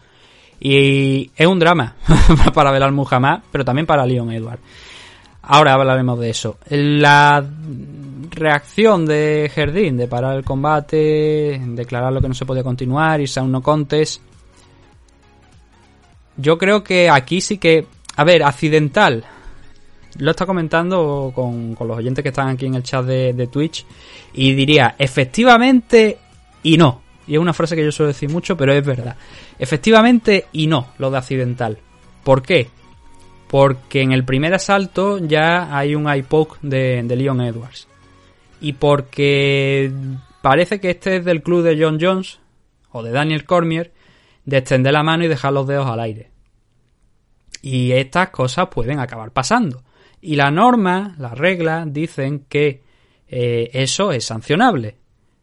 [0.58, 1.96] y es un drama
[2.54, 4.60] para Belal Muhammad, pero también para Leon Edward.
[5.42, 6.58] Ahora hablaremos de eso.
[6.68, 7.44] La
[8.30, 13.40] reacción de Jardín de parar el combate, declarar lo que no se podía continuar, irse
[13.40, 14.22] a un no contest.
[16.36, 17.86] Yo creo que aquí sí que.
[18.16, 19.24] A ver, accidental.
[20.18, 23.46] Lo está comentando con, con los oyentes que están aquí en el chat de, de
[23.46, 23.86] Twitch.
[24.34, 26.18] Y diría, efectivamente
[26.62, 27.02] y no.
[27.26, 29.16] Y es una frase que yo suelo decir mucho, pero es verdad.
[29.58, 31.78] Efectivamente y no, lo de accidental.
[32.22, 32.68] ¿Por qué?
[33.52, 36.24] Porque en el primer asalto ya hay un eye
[36.62, 37.86] de, de Leon Edwards.
[38.62, 39.92] Y porque
[40.40, 42.40] parece que este es del club de John Jones
[42.92, 43.92] o de Daniel Cormier
[44.46, 46.30] de extender la mano y dejar los dedos al aire.
[47.60, 49.82] Y estas cosas pueden acabar pasando.
[50.22, 52.82] Y la norma, las reglas, dicen que
[53.28, 54.96] eh, eso es sancionable.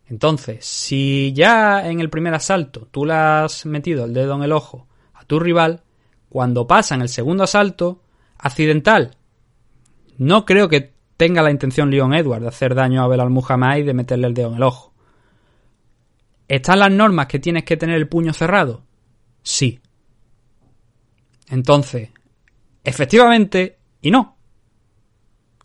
[0.07, 4.51] Entonces, si ya en el primer asalto tú le has metido el dedo en el
[4.51, 5.84] ojo a tu rival,
[6.30, 8.03] cuando pasa en el segundo asalto,
[8.38, 9.17] accidental,
[10.17, 13.84] no creo que tenga la intención Leon Edward de hacer daño a Belal Muhammad y
[13.84, 14.93] de meterle el dedo en el ojo.
[16.47, 18.84] ¿Están las normas que tienes que tener el puño cerrado?
[19.43, 19.80] Sí.
[21.49, 22.09] Entonces,
[22.84, 24.38] efectivamente, y no.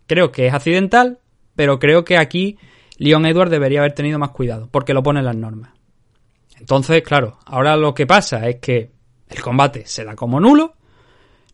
[0.06, 1.20] Creo que es accidental,
[1.54, 2.58] pero creo que aquí
[2.98, 5.72] Leon Edward debería haber tenido más cuidado, porque lo ponen las normas.
[6.58, 8.93] Entonces, claro, ahora lo que pasa es que
[9.28, 10.74] el combate se da como nulo,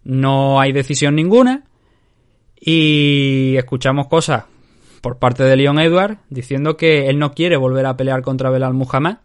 [0.05, 1.65] no hay decisión ninguna,
[2.61, 4.45] y escuchamos cosas
[5.01, 8.75] por parte de Leon Edward diciendo que él no quiere volver a pelear contra Belal
[8.75, 9.19] Muhammad,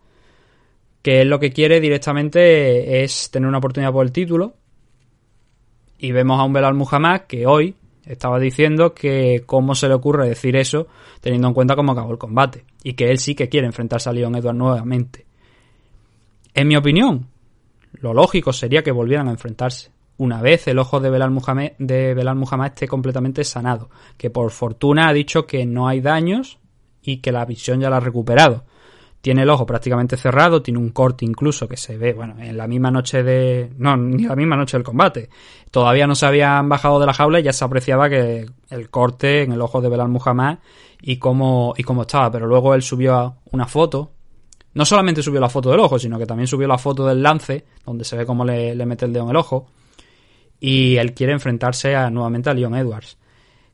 [1.02, 4.56] que él lo que quiere directamente es tener una oportunidad por el título.
[5.98, 7.76] Y vemos a un Belal Muhammad que hoy
[8.06, 10.88] estaba diciendo que cómo se le ocurre decir eso
[11.22, 14.14] teniendo en cuenta cómo acabó el combate y que él sí que quiere enfrentarse a
[14.14, 15.26] Leon Edward nuevamente.
[16.54, 17.28] En mi opinión,
[18.02, 22.14] lo lógico sería que volvieran a enfrentarse una vez el ojo de Belal Muhammad, de
[22.14, 26.60] Belal Muhammad esté completamente sanado, que por fortuna ha dicho que no hay daños
[27.02, 28.64] y que la visión ya la ha recuperado.
[29.22, 32.68] tiene el ojo prácticamente cerrado, tiene un corte incluso que se ve, bueno, en la
[32.68, 33.72] misma noche de...
[33.78, 35.30] No, ni la misma noche del combate.
[35.72, 39.42] Todavía no se habían bajado de la jaula y ya se apreciaba que el corte
[39.42, 40.60] en el ojo de Belal Muhammad
[41.02, 42.32] y cómo, y cómo estaba.
[42.32, 44.12] Pero luego él subió una foto.
[44.76, 47.66] No solamente subió la foto del ojo, sino que también subió la foto del lance,
[47.86, 49.68] donde se ve cómo le, mete el dedo en el ojo.
[50.60, 53.18] Y él quiere enfrentarse a- nuevamente a Leon Edwards.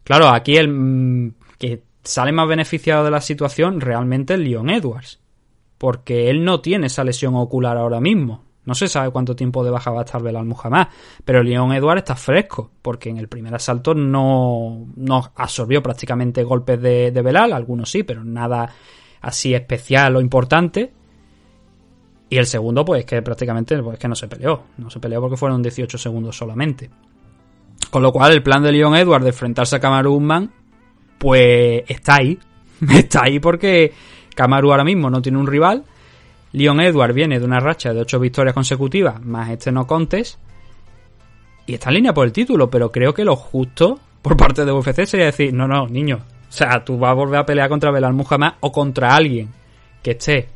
[0.04, 5.20] Claro, aquí el mm, que sale más beneficiado de la situación realmente es Leon Edwards.
[5.78, 8.43] Porque él no tiene esa lesión ocular ahora mismo.
[8.66, 10.88] No se sabe cuánto tiempo de baja va a estar Belal Muhammad.
[11.26, 12.70] Pero Leon Edwards está fresco.
[12.84, 17.54] Porque en el primer asalto no, no absorbió prácticamente golpes de, de Belal.
[17.54, 18.72] Algunos sí, pero nada
[19.22, 20.92] así especial o importante.
[22.30, 24.64] Y el segundo, pues que prácticamente pues, que no se peleó.
[24.78, 26.90] No se peleó porque fueron 18 segundos solamente.
[27.90, 30.52] Con lo cual, el plan de Leon Edwards de enfrentarse a Kamaru Usman,
[31.18, 32.40] pues está ahí.
[32.90, 33.94] Está ahí porque
[34.34, 35.84] Kamaru ahora mismo no tiene un rival.
[36.54, 40.40] Leon Edwards viene de una racha de 8 victorias consecutivas, más este no contest.
[41.68, 44.72] Y está en línea por el título, pero creo que lo justo por parte de
[44.72, 46.20] UFC sería decir, no, no, niño.
[46.52, 49.47] O sea, tú vas a volver a pelear contra Belal Muhammad o contra alguien
[50.04, 50.49] que esté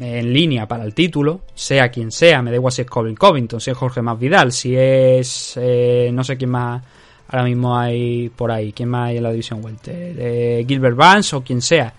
[0.00, 3.60] en línea para el título, sea quien sea, me da igual si es Colin Covington,
[3.60, 6.82] si es Jorge Más Vidal, si es eh, no sé quién más
[7.28, 11.36] ahora mismo hay por ahí, quién más hay en la división welter, eh, Gilbert Vance
[11.36, 11.92] o quien sea.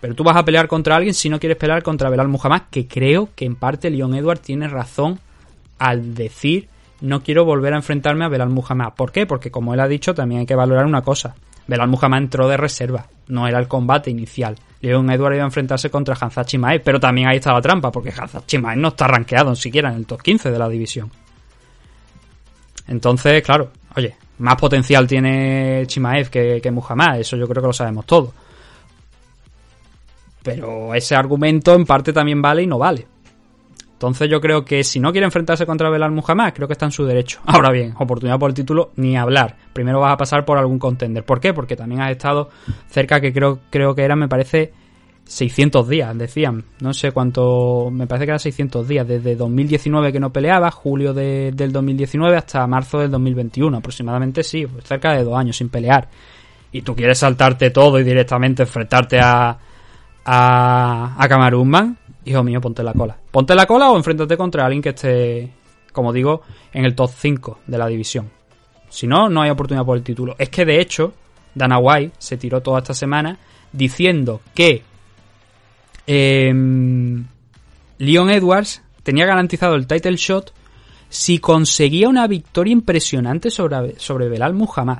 [0.00, 2.88] Pero tú vas a pelear contra alguien si no quieres pelear contra Belal Muhammad, que
[2.88, 5.20] creo que en parte Leon Edwards tiene razón
[5.78, 6.68] al decir
[7.00, 8.94] no quiero volver a enfrentarme a Belal Muhammad.
[8.96, 9.26] ¿Por qué?
[9.26, 11.34] Porque como él ha dicho, también hay que valorar una cosa.
[11.66, 14.56] Belal Muhammad entró de reserva, no era el combate inicial.
[14.80, 18.12] Leon Edwards iba a enfrentarse contra Hanzat Chimaev, pero también ahí está la trampa, porque
[18.14, 21.10] Hanzat Chimaev no está rankeado ni siquiera en el top 15 de la división.
[22.86, 27.72] Entonces, claro, oye, más potencial tiene Chimaev que, que Muhammad, eso yo creo que lo
[27.72, 28.30] sabemos todos.
[30.42, 33.06] Pero ese argumento en parte también vale y no vale.
[34.08, 36.92] Entonces yo creo que si no quiere enfrentarse contra Belal Muhammad, creo que está en
[36.92, 37.40] su derecho.
[37.46, 39.56] Ahora bien, oportunidad por el título, ni hablar.
[39.72, 41.24] Primero vas a pasar por algún contender.
[41.24, 41.52] ¿Por qué?
[41.54, 42.50] Porque también has estado
[42.88, 44.72] cerca, que creo, creo que eran, me parece,
[45.26, 46.64] 600 días, decían.
[46.80, 49.08] No sé cuánto, me parece que eran 600 días.
[49.08, 53.78] Desde 2019 que no peleaba, julio de- del 2019 hasta marzo del 2021.
[53.78, 56.08] Aproximadamente sí, pues cerca de dos años sin pelear.
[56.72, 59.56] Y tú quieres saltarte todo y directamente enfrentarte a,
[60.24, 61.28] a, a
[62.24, 63.16] hijo mío, ponte la cola.
[63.30, 65.50] Ponte la cola o enfréntate contra alguien que esté,
[65.92, 68.30] como digo, en el top 5 de la división.
[68.88, 70.36] Si no, no hay oportunidad por el título.
[70.38, 71.14] Es que de hecho,
[71.54, 73.38] Dana White se tiró toda esta semana
[73.72, 74.82] diciendo que
[76.06, 77.26] em,
[77.98, 80.52] Leon Edwards tenía garantizado el title shot
[81.08, 84.98] si conseguía una victoria impresionante sobre, sobre Belal Muhammad.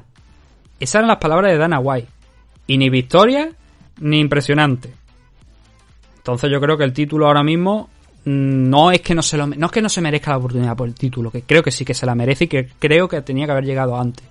[0.78, 2.08] Esas eran las palabras de Dana White.
[2.66, 3.50] Y ni victoria
[4.00, 4.94] ni impresionante.
[6.24, 7.90] Entonces yo creo que el título ahora mismo
[8.24, 10.74] mm, no es que no se lo, no es que no se merezca la oportunidad
[10.74, 13.20] por el título, que creo que sí que se la merece y que creo que
[13.20, 14.24] tenía que haber llegado antes.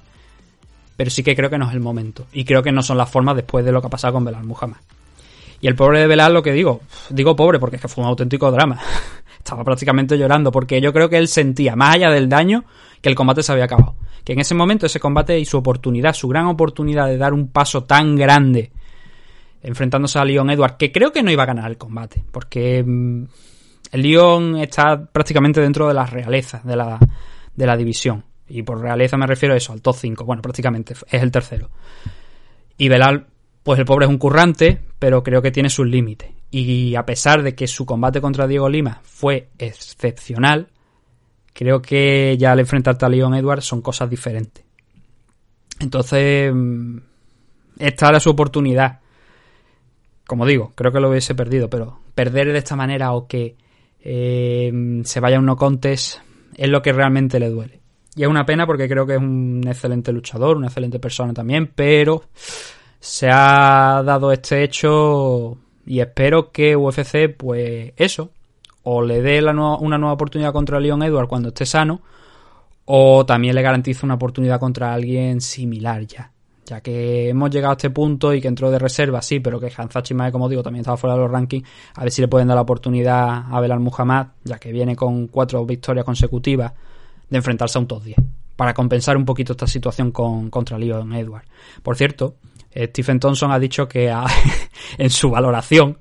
[0.97, 2.25] Pero sí que creo que no es el momento.
[2.33, 4.43] Y creo que no son las formas después de lo que ha pasado con Belal
[4.43, 4.77] Muhammad.
[5.61, 6.81] Y el pobre de Belal, lo que digo,
[7.11, 8.79] digo pobre porque es que fue un auténtico drama.
[9.37, 12.63] Estaba prácticamente llorando porque yo creo que él sentía, más allá del daño,
[13.01, 13.93] que el combate se había acabado.
[14.23, 17.49] Que en ese momento ese combate y su oportunidad, su gran oportunidad de dar un
[17.49, 18.71] paso tan grande
[19.63, 23.23] enfrentándose a Leon Edwards, que creo que no iba a ganar el combate, porque mm,
[23.93, 26.99] el Leon está prácticamente dentro de las realezas de la,
[27.55, 28.23] de la división.
[28.47, 30.25] Y por realeza me refiero a eso, al top 5.
[30.25, 31.69] Bueno, prácticamente es el tercero.
[32.77, 33.27] Y Belal,
[33.63, 36.29] pues el pobre es un currante, pero creo que tiene sus límites.
[36.51, 40.67] Y a pesar de que su combate contra Diego Lima fue excepcional,
[41.53, 44.63] creo que ya al enfrentarte a Leon Edwards son cosas diferentes.
[45.79, 46.97] Entonces, mm,
[47.79, 48.99] esta era su oportunidad.
[50.25, 53.55] Como digo, creo que lo hubiese perdido, pero perder de esta manera o que
[54.01, 56.19] eh, se vaya a un no contest
[56.55, 57.79] es lo que realmente le duele.
[58.15, 61.71] Y es una pena porque creo que es un excelente luchador, una excelente persona también,
[61.73, 62.23] pero
[62.99, 68.31] se ha dado este hecho y espero que UFC, pues eso,
[68.83, 72.01] o le dé una nueva oportunidad contra Leon Edwards cuando esté sano,
[72.85, 76.32] o también le garantice una oportunidad contra alguien similar ya.
[76.65, 79.71] Ya que hemos llegado a este punto y que entró de reserva, sí, pero que
[79.75, 81.67] Hanzat Chimaev, como digo, también estaba fuera de los rankings.
[81.95, 85.27] A ver si le pueden dar la oportunidad a Belal Muhammad, ya que viene con
[85.27, 86.71] cuatro victorias consecutivas,
[87.29, 88.17] de enfrentarse a un top 10.
[88.55, 91.47] Para compensar un poquito esta situación con, contra Leon Edwards.
[91.81, 92.35] Por cierto,
[92.75, 94.13] Stephen Thompson ha dicho que
[94.97, 95.97] en su valoración,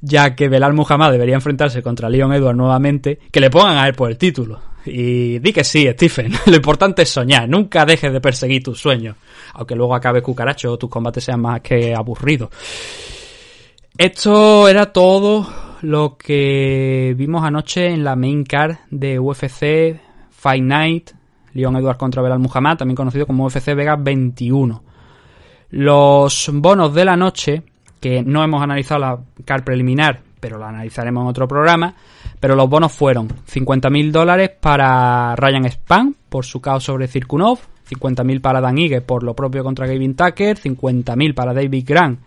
[0.00, 3.94] ya que Belal Muhammad debería enfrentarse contra Leon Edwards nuevamente, que le pongan a él
[3.94, 4.60] por el título.
[4.84, 6.32] Y di que sí, Stephen.
[6.46, 7.48] Lo importante es soñar.
[7.48, 9.16] Nunca dejes de perseguir tus sueños.
[9.54, 12.50] Aunque luego acabe cucaracho o tus combates sean más que aburridos.
[13.96, 15.46] Esto era todo
[15.82, 20.00] lo que vimos anoche en la main card de UFC
[20.30, 21.10] Fight Night,
[21.52, 24.82] Leon Edwards contra Belal Muhammad, también conocido como UFC Vegas 21.
[25.70, 27.62] Los bonos de la noche,
[28.00, 31.94] que no hemos analizado la card preliminar, pero la analizaremos en otro programa,
[32.40, 37.58] pero los bonos fueron 50.000 dólares para Ryan Span por su caos sobre Cirkunov,
[37.90, 42.20] 50.000 para Dan Ige por lo propio contra Gavin Tucker, 50.000 para David Grant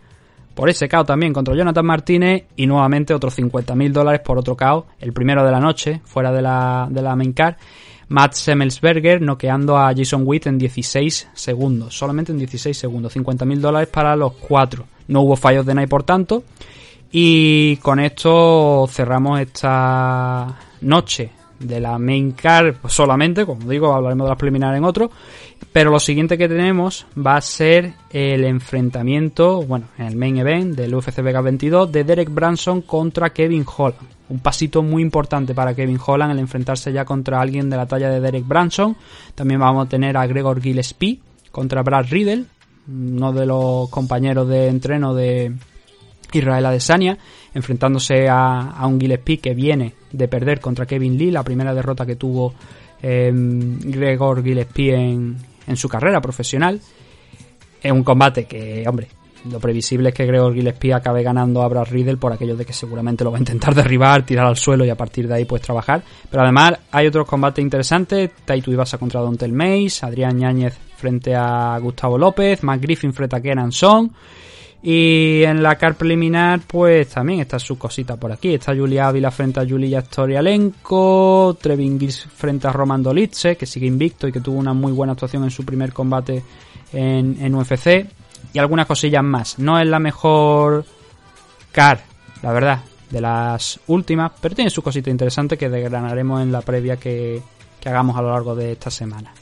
[0.54, 4.86] por ese KO también contra Jonathan Martínez y nuevamente otros 50.000 dólares por otro KO,
[5.00, 7.56] el primero de la noche, fuera de la, de la main card.
[8.12, 13.88] Matt Semmelsberger noqueando a Jason Witt en 16 segundos, solamente en 16 segundos, 50.000 dólares
[13.88, 14.84] para los cuatro.
[15.08, 16.44] No hubo fallos de night por tanto.
[17.10, 24.28] Y con esto cerramos esta noche de la main card solamente, como digo, hablaremos de
[24.28, 25.10] las preliminares en otro.
[25.72, 30.76] Pero lo siguiente que tenemos va a ser el enfrentamiento, bueno, en el main event
[30.76, 34.11] del UFC Vegas 22 de Derek Branson contra Kevin Holland.
[34.32, 38.08] Un pasito muy importante para Kevin Holland el enfrentarse ya contra alguien de la talla
[38.08, 38.96] de Derek Branson.
[39.34, 41.20] También vamos a tener a Gregor Gillespie
[41.50, 42.46] contra Brad Riddle,
[42.88, 45.52] uno de los compañeros de entreno de
[46.32, 47.18] Israel Adesanya,
[47.52, 52.16] enfrentándose a, un Gillespie que viene de perder contra Kevin Lee, la primera derrota que
[52.16, 52.54] tuvo
[53.02, 56.80] eh, Gregor Gillespie en, en su carrera profesional.
[57.82, 59.08] Es un combate que, hombre,
[59.50, 62.72] lo previsible es que Gregor Gillespie acabe ganando a Brad Riddle por aquello de que
[62.72, 65.62] seguramente lo va a intentar derribar, tirar al suelo y a partir de ahí pues
[65.62, 66.02] trabajar.
[66.30, 71.76] Pero además hay otros combates interesantes, Taito Ibasa contra Dontel Mays, Adrián Ñáñez frente a
[71.80, 73.70] Gustavo López, Matt Griffin frente a Kenan.
[74.84, 78.54] Y en la car preliminar, pues también está su cosita por aquí.
[78.54, 83.86] Está Julia Ávila frente a Julia Storialenko, Trevin Gilles frente a Roman Dolitze, que sigue
[83.86, 86.42] invicto y que tuvo una muy buena actuación en su primer combate
[86.92, 88.06] en, en UFC.
[88.52, 89.58] Y algunas cosillas más.
[89.58, 90.84] No es la mejor
[91.70, 92.02] car,
[92.42, 92.80] la verdad,
[93.10, 97.42] de las últimas, pero tiene su cosita interesante que desgranaremos en la previa que,
[97.80, 99.32] que hagamos a lo largo de esta semana.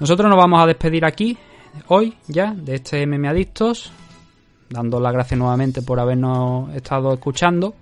[0.00, 1.38] Nosotros nos vamos a despedir aquí,
[1.88, 3.92] hoy ya, de este MM Adictos
[4.68, 7.74] dando las gracias nuevamente por habernos estado escuchando.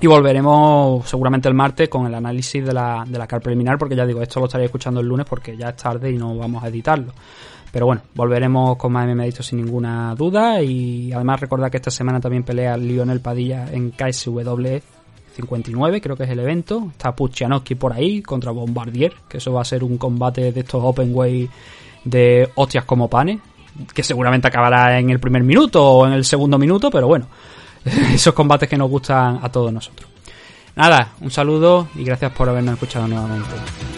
[0.00, 3.96] Y volveremos seguramente el martes con el análisis de la, de la car preliminar, porque
[3.96, 6.62] ya digo, esto lo estaréis escuchando el lunes porque ya es tarde y no vamos
[6.62, 7.12] a editarlo.
[7.72, 10.62] Pero bueno, volveremos con más MMA sin ninguna duda.
[10.62, 14.78] Y además recordad que esta semana también pelea Lionel Padilla en KSW
[15.34, 16.88] 59, creo que es el evento.
[16.90, 20.82] Está Puchianowski por ahí contra Bombardier, que eso va a ser un combate de estos
[20.82, 21.48] Open Way
[22.04, 23.40] de hostias como panes
[23.94, 27.26] que seguramente acabará en el primer minuto o en el segundo minuto, pero bueno,
[27.84, 30.08] esos combates que nos gustan a todos nosotros.
[30.76, 33.97] Nada, un saludo y gracias por habernos escuchado nuevamente.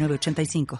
[0.00, 0.66] 906985.